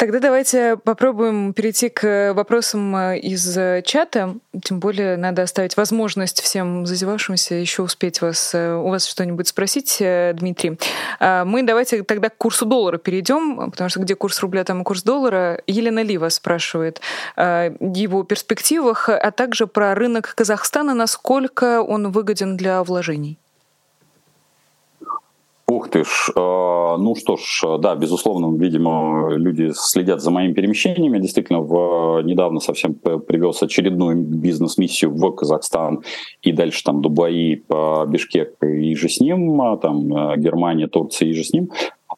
[0.00, 4.34] Тогда давайте попробуем перейти к вопросам э, из э, чата.
[4.64, 10.78] Тем более надо оставить возможность всем зазевавшимся еще успеть вас, у вас что-нибудь спросить, Дмитрий.
[11.18, 14.84] А мы давайте тогда к курсу доллара перейдем, потому что где курс рубля, там и
[14.84, 15.60] курс доллара.
[15.66, 17.02] Елена Лива спрашивает
[17.36, 23.38] о его перспективах, а также про рынок Казахстана, насколько он выгоден для вложений.
[25.70, 26.32] Ух ты ж.
[26.34, 31.20] Э, ну что ж, да, безусловно, видимо, люди следят за моими перемещениями.
[31.20, 36.02] Действительно, в, недавно совсем привез очередную бизнес-миссию в Казахстан
[36.42, 37.62] и дальше там Дубаи,
[38.08, 41.70] Бишкек и же с ним, а там э, Германия, Турция и же с ним.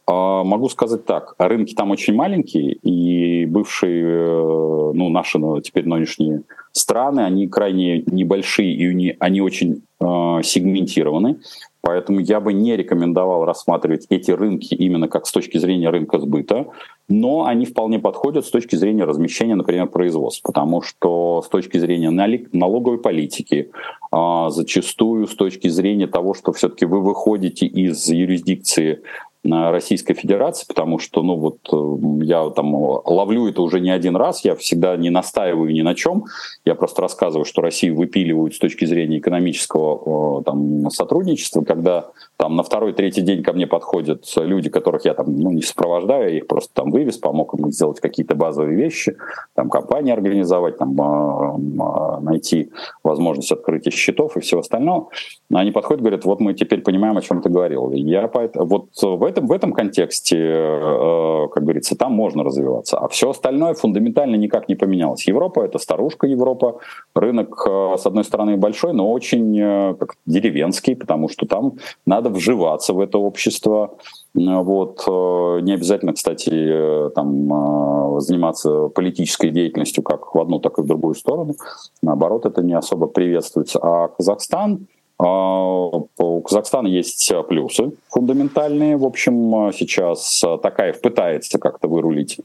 [0.07, 6.45] А, могу сказать так, рынки там очень маленькие, и бывшие, э, ну, наши, теперь нынешние
[6.73, 11.39] страны, они крайне небольшие, и они очень сегментированы.
[11.83, 16.69] Поэтому я бы не рекомендовал рассматривать эти рынки именно как с точки зрения рынка сбыта,
[17.09, 22.11] но они вполне подходят с точки зрения размещения, например, производств, потому что с точки зрения
[22.53, 23.73] налоговой политики,
[24.13, 29.03] а, зачастую с точки зрения того, что все-таки вы выходите из юрисдикции
[29.45, 34.45] Российской Федерации, потому что, ну вот, э, я там ловлю это уже не один раз,
[34.45, 36.27] я всегда не настаиваю ни на чем,
[36.65, 42.63] я просто рассказываю, что Россию выпиливают с точки зрения экономического там, сотрудничества, когда там на
[42.63, 46.47] второй, третий день ко мне подходят люди, которых я там ну, не сопровождаю, я их
[46.47, 49.17] просто там вывез, помог им сделать какие-то базовые вещи,
[49.55, 52.71] там компании организовать, там э, найти
[53.03, 55.09] возможность открытия счетов и всего остального.
[55.53, 57.91] Они подходят, говорят, вот мы теперь понимаем, о чем ты говорил.
[57.93, 62.99] Я поэтому, вот в этом, в этом контексте, э, как говорится, там можно развиваться.
[62.99, 65.27] А все остальное фундаментально никак не поменялось.
[65.27, 66.79] Европа— это старушка Европа.
[67.15, 71.73] Рынок, э, с одной стороны, большой, но очень э, как, деревенский, потому что там
[72.07, 73.97] надо вживаться в это общество.
[74.35, 75.05] Вот.
[75.07, 81.55] Не обязательно, кстати, там, заниматься политической деятельностью как в одну, так и в другую сторону.
[82.03, 83.79] Наоборот, это не особо приветствуется.
[83.83, 84.87] А Казахстан—
[85.19, 88.97] у Казахстана есть плюсы фундаментальные.
[88.97, 92.39] В общем, сейчас Такаев пытается как-то вырулить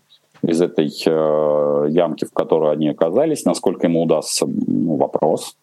[0.44, 3.46] из этой э, ямки, в которой они оказались.
[3.46, 5.56] Насколько ему удастся, ну, вопрос.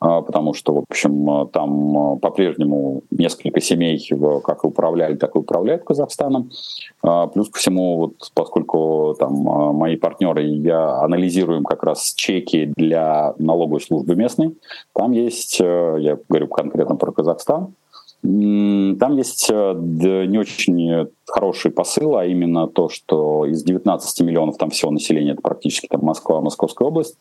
[0.00, 3.98] А, потому что, в общем, там по-прежнему несколько семей
[4.44, 6.50] как управляли, так и управляют Казахстаном.
[7.00, 13.34] Плюс ко всему, вот, поскольку там мои партнеры и я анализируем как раз чеки для
[13.38, 14.56] налоговой службы местной,
[14.94, 17.74] там есть, я говорю конкретно про Казахстан,
[18.22, 24.70] там есть э, не очень хороший посыл, а именно то, что из 19 миллионов там
[24.70, 27.16] всего населения, это практически там Москва, Московская область,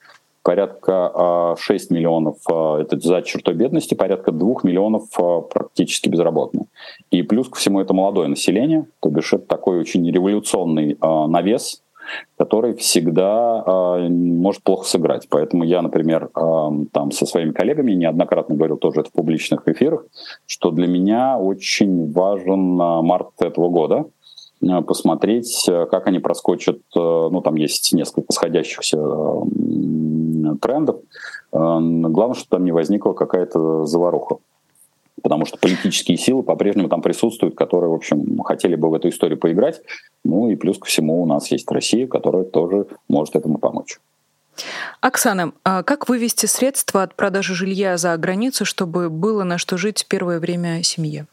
[0.48, 6.68] порядка 6 а, миллионов а, это за чертой бедности, порядка 2 миллионов а, практически безработные.
[7.12, 11.84] И плюс ко всему это молодое население, то бишь это такой очень революционный навес
[12.38, 15.28] который всегда может плохо сыграть.
[15.30, 20.06] Поэтому я, например, там со своими коллегами неоднократно говорил тоже это в публичных эфирах,
[20.46, 24.06] что для меня очень важен март этого года,
[24.62, 26.80] посмотреть, как они проскочат.
[26.96, 28.98] Ну, там есть несколько сходящихся
[30.56, 30.98] трендов.
[31.52, 34.38] Главное, чтобы там не возникла какая-то заваруха
[35.24, 39.38] потому что политические силы по-прежнему там присутствуют, которые, в общем, хотели бы в эту историю
[39.38, 39.82] поиграть.
[40.24, 44.00] Ну и плюс ко всему у нас есть Россия, которая тоже может этому помочь.
[45.02, 50.06] Оксана, а как вывести средства от продажи жилья за границу, чтобы было на что жить
[50.08, 51.28] первое время семье?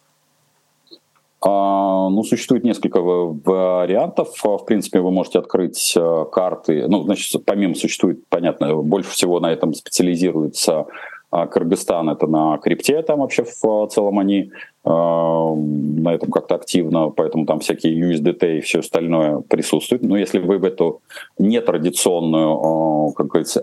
[1.46, 4.28] А, ну, существует несколько вариантов.
[4.42, 6.88] В принципе, вы можете открыть э, карты.
[6.88, 10.86] Ну, значит, помимо существует, понятно, больше всего на этом специализируется
[11.34, 14.52] а Кыргызстан это на крипте, там вообще в целом они
[14.84, 20.04] на этом как-то активно, поэтому там всякие USDT и все остальное присутствует.
[20.04, 21.00] Но если вы в эту
[21.36, 23.60] нетрадиционную, как говорится,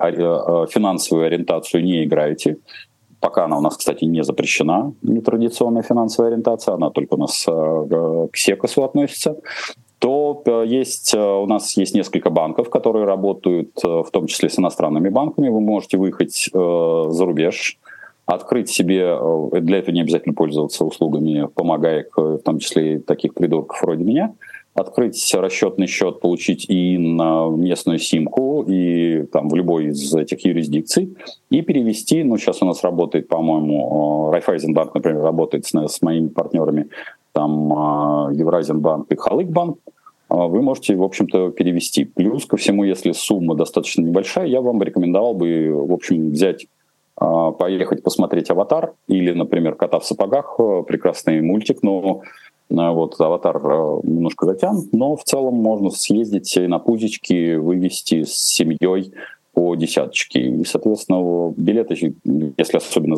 [0.69, 2.57] финансовую ориентацию не играете,
[3.21, 8.35] пока она у нас, кстати, не запрещена, нетрадиционная финансовая ориентация, она только у нас к
[8.35, 9.37] СЕКОСу относится,
[10.01, 14.49] то э, есть, э, у нас есть несколько банков, которые работают э, в том числе
[14.49, 15.49] с иностранными банками.
[15.49, 17.77] Вы можете выехать за рубеж,
[18.25, 19.15] открыть себе,
[19.51, 24.33] для этого не обязательно пользоваться услугами помогаек, в том числе и таких придурков вроде меня,
[24.73, 31.15] открыть расчетный счет, получить и на местную симку, и там в любой из этих юрисдикций,
[31.49, 36.87] и перевести, ну сейчас у нас работает, по-моему, Райфайзенбанк, например, работает с, с моими партнерами,
[37.33, 39.77] там Евразианбанк и Халыкбанк,
[40.31, 42.05] а, вы можете, в общем-то, перевести.
[42.05, 46.67] Плюс ко всему, если сумма достаточно небольшая, я вам рекомендовал бы, в общем, взять
[47.59, 52.25] поехать посмотреть «Аватар» или, например, «Кота в сапогах», э, прекрасный мультик, но э,
[52.71, 59.13] вот «Аватар» э, немножко затян, но в целом можно съездить на пузички, вывести с семьей
[59.53, 60.41] по десяточке.
[60.41, 62.15] И, соответственно, билеты,
[62.57, 63.17] если особенно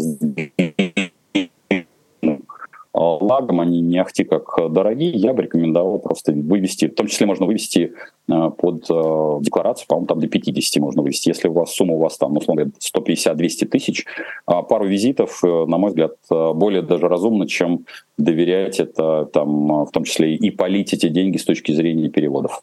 [3.24, 7.46] лагом, они не ахти как дорогие, я бы рекомендовал просто вывести, в том числе можно
[7.46, 7.94] вывести
[8.28, 11.30] э, под э, декларацию, по-моему, там до 50 можно вывести.
[11.30, 14.06] Если у вас сумма у вас там, условно, 150-200 тысяч,
[14.46, 17.86] а пару визитов, э, на мой взгляд, более даже разумно, чем
[18.18, 22.62] доверять это, там, в том числе и полить эти деньги с точки зрения переводов.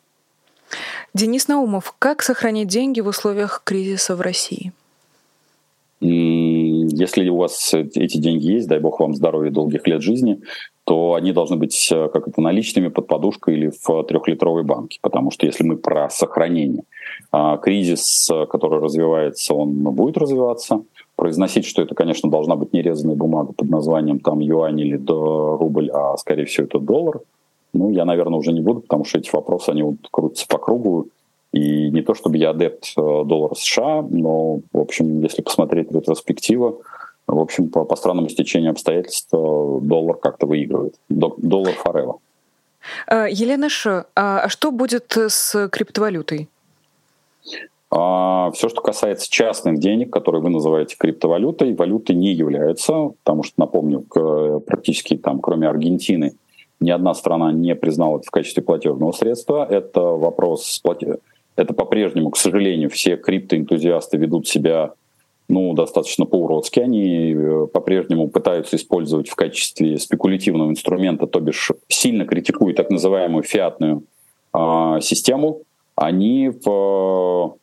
[1.15, 4.73] Денис Наумов, как сохранить деньги в условиях кризиса в России?
[7.01, 10.43] Если у вас эти деньги есть, дай бог вам здоровья, долгих лет жизни,
[10.85, 14.99] то они должны быть э, как это наличными под подушкой или в трехлитровой банке.
[15.01, 16.83] Потому что если мы про сохранение,
[17.33, 20.83] а, кризис, который развивается, он будет развиваться.
[21.17, 26.17] Произносить, что это, конечно, должна быть нерезанная бумага под названием там юань или рубль, а
[26.19, 27.21] скорее всего это доллар.
[27.73, 31.09] Ну, я, наверное, уже не буду, потому что эти вопросы, они вот крутятся по кругу.
[31.53, 36.83] И не то чтобы я адепт э, доллара США, но, в общем, если посмотреть ретроспективу,
[37.35, 40.95] в общем, по, по странному стечению обстоятельств э, доллар как-то выигрывает.
[41.09, 42.19] Доллар форева.
[43.09, 46.49] Елена Ш., а что будет с криптовалютой?
[47.91, 53.55] А, все, что касается частных денег, которые вы называете криптовалютой, валютой не являются, потому что,
[53.59, 54.01] напомню,
[54.67, 56.35] практически там, кроме Аргентины,
[56.81, 59.67] ни одна страна не признала это в качестве платежного средства.
[59.69, 60.81] Это вопрос
[61.57, 64.95] это по-прежнему, к сожалению, все криптоэнтузиасты ведут себя
[65.51, 66.81] ну, достаточно по-уродски.
[66.81, 73.43] Они э, по-прежнему пытаются использовать в качестве спекулятивного инструмента, то бишь сильно критикуют так называемую
[73.43, 74.05] фиатную
[74.55, 75.63] э, систему.
[75.97, 77.57] Они в,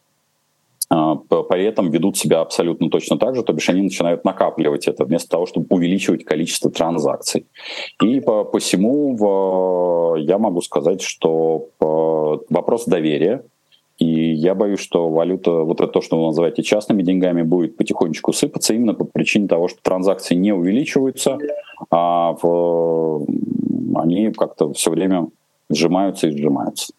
[0.92, 5.06] э, при этом ведут себя абсолютно точно так же, то бишь они начинают накапливать это
[5.06, 7.48] вместо того, чтобы увеличивать количество транзакций.
[8.04, 13.44] И по, посему в, я могу сказать, что вопрос доверия
[13.98, 18.32] и я боюсь, что валюта, вот это то, что вы называете частными деньгами, будет потихонечку
[18.32, 21.40] сыпаться именно по причине того, что транзакции не увеличиваются,
[21.90, 23.26] а в,
[23.96, 25.28] они как-то все время
[25.70, 26.94] сжимаются и сжимаются.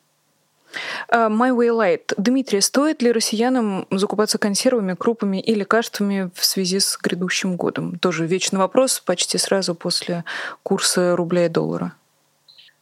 [1.11, 2.14] Uh, My Way Light.
[2.18, 7.99] Дмитрий, стоит ли россиянам закупаться консервами, крупами и лекарствами в связи с грядущим годом?
[7.99, 10.24] Тоже вечный вопрос почти сразу после
[10.62, 11.94] курса рубля и доллара.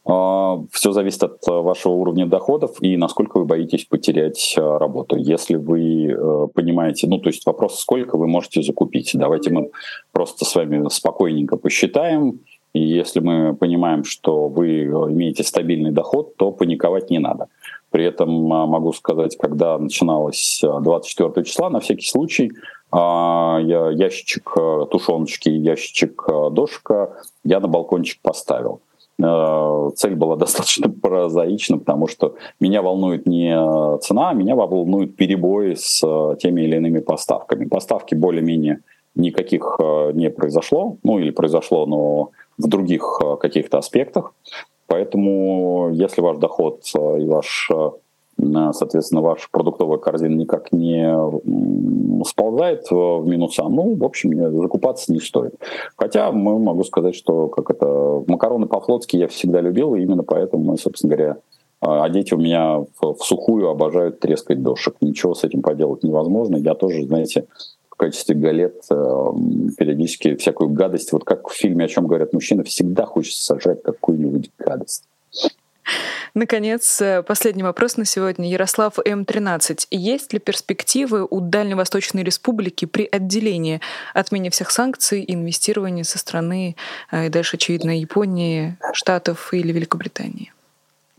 [0.07, 5.17] А, Все зависит от э, вашего уровня доходов и насколько вы боитесь потерять э, работу.
[5.17, 9.11] Если вы э, понимаете, ну то есть вопрос, сколько вы можете закупить.
[9.13, 9.69] Давайте мы
[10.13, 12.39] просто с вами спокойненько посчитаем.
[12.71, 17.47] И если мы понимаем, что вы имеете стабильный доход, то паниковать не надо.
[17.89, 22.51] При этом могу сказать, когда начиналось 24 числа, на всякий случай,
[22.91, 24.53] а, ящичек
[24.91, 28.81] тушеночки, ящичек дошка я на балкончик поставил.
[29.21, 33.55] Э, цель была достаточно прозаична, потому что меня волнует не
[33.99, 37.65] цена, меня волнует перебои с э, теми или иными поставками.
[37.65, 38.81] Поставки более-менее
[39.15, 44.33] никаких э, не произошло, ну или произошло, но в других каких-то аспектах.
[44.87, 47.69] Поэтому если ваш доход и ваш
[48.73, 51.13] соответственно, ваша продуктовая корзина никак не
[52.25, 55.55] сползает в минуса, ну, в общем, закупаться не стоит.
[55.95, 61.15] Хотя могу сказать, что как это макароны по-флотски я всегда любил, и именно поэтому, собственно
[61.15, 61.37] говоря,
[61.79, 64.95] а дети у меня в, в сухую обожают трескать дошек.
[64.99, 66.57] Ничего с этим поделать невозможно.
[66.57, 67.45] Я тоже, знаете,
[67.89, 68.95] в качестве галет э,
[69.77, 74.49] периодически всякую гадость, вот как в фильме «О чем говорят мужчины», всегда хочется сажать какую-нибудь
[74.57, 75.03] гадость.
[76.33, 78.49] Наконец, э, последний вопрос на сегодня.
[78.49, 79.87] Ярослав М13.
[79.91, 83.81] Есть ли перспективы у Дальневосточной Республики при отделении
[84.13, 86.75] отмене всех санкций и инвестировании со стороны,
[87.11, 90.51] э, и дальше, очевидно, Японии, Штатов или Великобритании?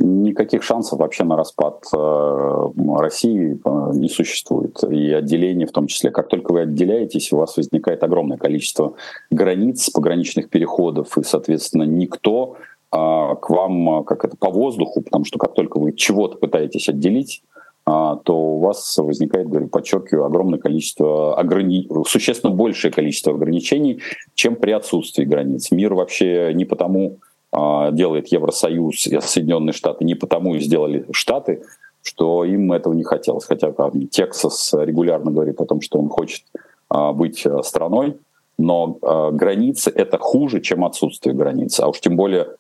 [0.01, 3.61] Никаких шансов вообще на распад э, России
[3.99, 4.81] не существует.
[4.85, 6.13] И отделение в том числе.
[6.13, 8.95] Как только вы отделяетесь, у вас возникает огромное количество
[9.31, 12.57] границ, пограничных переходов, и, соответственно, никто
[12.91, 17.43] к вам а, как это по воздуху, потому что как только вы чего-то пытаетесь отделить,
[17.85, 21.89] а, то у вас возникает, говорю, подчеркиваю, огромное количество, ограни...
[22.07, 24.01] существенно большее количество ограничений,
[24.35, 25.71] чем при отсутствии границ.
[25.71, 27.19] Мир вообще не потому
[27.51, 31.63] делает Евросоюз и Соединенные Штаты, не потому сделали Штаты,
[32.03, 33.47] что им этого не хотелось.
[33.47, 36.45] Хотя там, Тексас регулярно говорит о том, что он хочет
[36.91, 38.19] быть страной,
[38.59, 38.99] но
[39.33, 41.81] границы— это хуже, чем отсутствие границ.
[41.81, 42.57] А уж тем более а,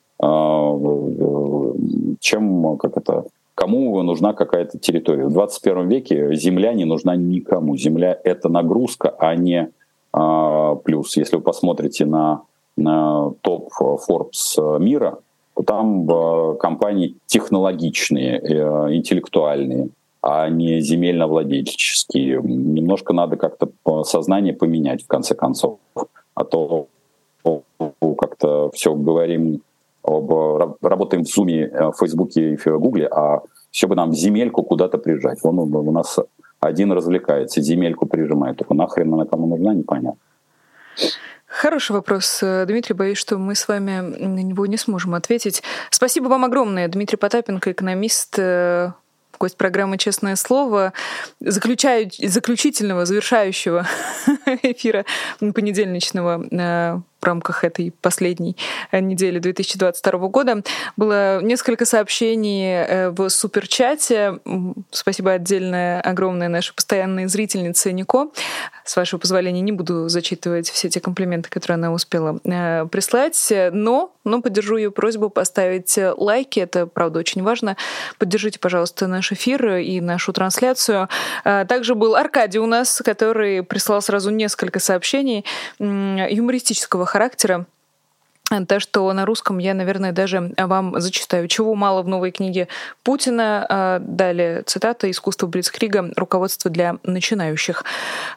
[2.21, 5.27] чем, как это, кому нужна какая-то территория.
[5.27, 7.77] В 21 веке земля не нужна никому.
[7.77, 9.71] Земля— это нагрузка, а не
[10.13, 11.17] а, плюс.
[11.17, 12.43] Если вы посмотрите на,
[12.77, 15.19] на топ Forbes мира,
[15.55, 19.91] то там а, компании технологичные, э, интеллектуальные,
[20.21, 22.41] а не земельно-владельческие.
[22.43, 23.69] Немножко надо как-то
[24.05, 25.79] сознание поменять в конце концов.
[26.35, 26.89] А то
[28.39, 29.63] как-то все говорим
[30.09, 33.43] об, работаем в Zoom, э, в Фейсбуке и в Гугле, а
[33.87, 35.39] бы нам земельку куда-то прижать.
[35.43, 36.19] Вон у нас
[36.61, 38.57] один развлекается, земельку прижимает.
[38.57, 40.21] Только нахрен она кому нужна, непонятно.
[41.47, 42.95] Хороший вопрос, э, Дмитрий.
[42.95, 45.63] Боюсь, что мы с вами на него не сможем ответить.
[45.91, 48.93] Спасибо вам огромное, Дмитрий Потапенко, экономист, э,
[49.39, 50.93] гость программы «Честное слово»,
[51.41, 53.87] заключаю, заключительного, завершающего
[54.63, 55.05] эфира
[55.41, 58.57] понедельничного в рамках этой последней
[58.93, 60.63] э, недели 2022 года.
[60.97, 64.39] Было несколько сообщений э, в суперчате.
[64.91, 68.29] Спасибо отдельное, огромное нашей постоянной зрительнице Нико.
[68.85, 74.13] С вашего позволения не буду зачитывать все те комплименты, которые она успела э, прислать, но,
[74.25, 76.61] но поддержу ее просьбу поставить лайки.
[76.61, 77.77] Это, правда, очень важно.
[78.19, 81.09] Поддержите, пожалуйста, наш эфир и нашу трансляцию.
[81.45, 85.45] Также был Аркадий у нас, который прислал сразу несколько сообщений
[85.79, 87.67] юмористического характера.
[88.67, 91.49] То, что на русском я, наверное, даже вам зачитаю.
[91.49, 92.69] Чего мало в новой книге
[93.03, 93.67] Путина.
[93.69, 96.13] А, далее цитата «Искусство Блицкрига.
[96.17, 97.85] Руководство для начинающих».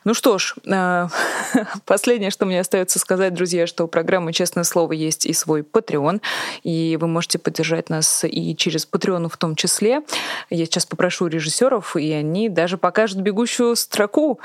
[0.04, 1.08] Ну что ж, а,
[1.86, 6.22] последнее, что мне остается сказать, друзья, что у программы «Честное слово» есть и свой Patreon,
[6.64, 10.02] и вы можете поддержать нас и через Patreon в том числе.
[10.50, 14.42] Я сейчас попрошу режиссеров, и они даже покажут бегущую строку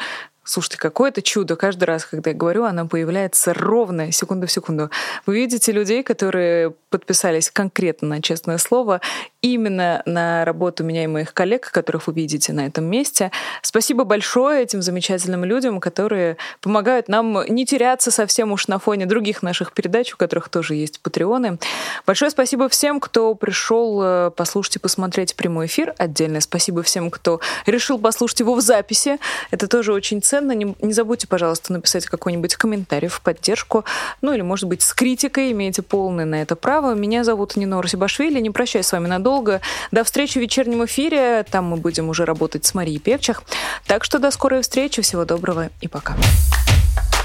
[0.46, 1.56] Слушайте, какое это чудо.
[1.56, 4.90] Каждый раз, когда я говорю, она появляется ровно, секунду в секунду.
[5.26, 9.00] Вы видите людей, которые подписались конкретно на честное слово,
[9.42, 13.32] именно на работу меня и моих коллег, которых вы видите на этом месте.
[13.60, 19.42] Спасибо большое этим замечательным людям, которые помогают нам не теряться совсем уж на фоне других
[19.42, 21.58] наших передач, у которых тоже есть патреоны.
[22.06, 25.92] Большое спасибо всем, кто пришел э, послушать и посмотреть прямой эфир.
[25.98, 29.18] Отдельное спасибо всем, кто решил послушать его в записи.
[29.50, 30.52] Это тоже очень ценно ценно.
[30.52, 33.84] Не, не забудьте, пожалуйста, написать какой-нибудь комментарий в поддержку,
[34.20, 36.94] ну или, может быть, с критикой, имеете полное на это право.
[36.94, 39.60] Меня зовут Нинора Сибашвили, не прощаюсь с вами надолго.
[39.92, 43.42] До встречи в вечернем эфире, там мы будем уже работать с Марией Певчих.
[43.86, 46.16] Так что до скорой встречи, всего доброго и пока.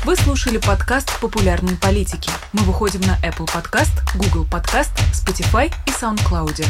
[0.05, 2.31] Вы слушали подкаст «Популярные политики».
[2.53, 6.65] Мы выходим на Apple Podcast, Google Podcast, Spotify и SoundCloud.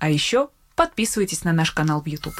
[0.00, 2.34] А еще подписывайтесь на наш канал в YouTube.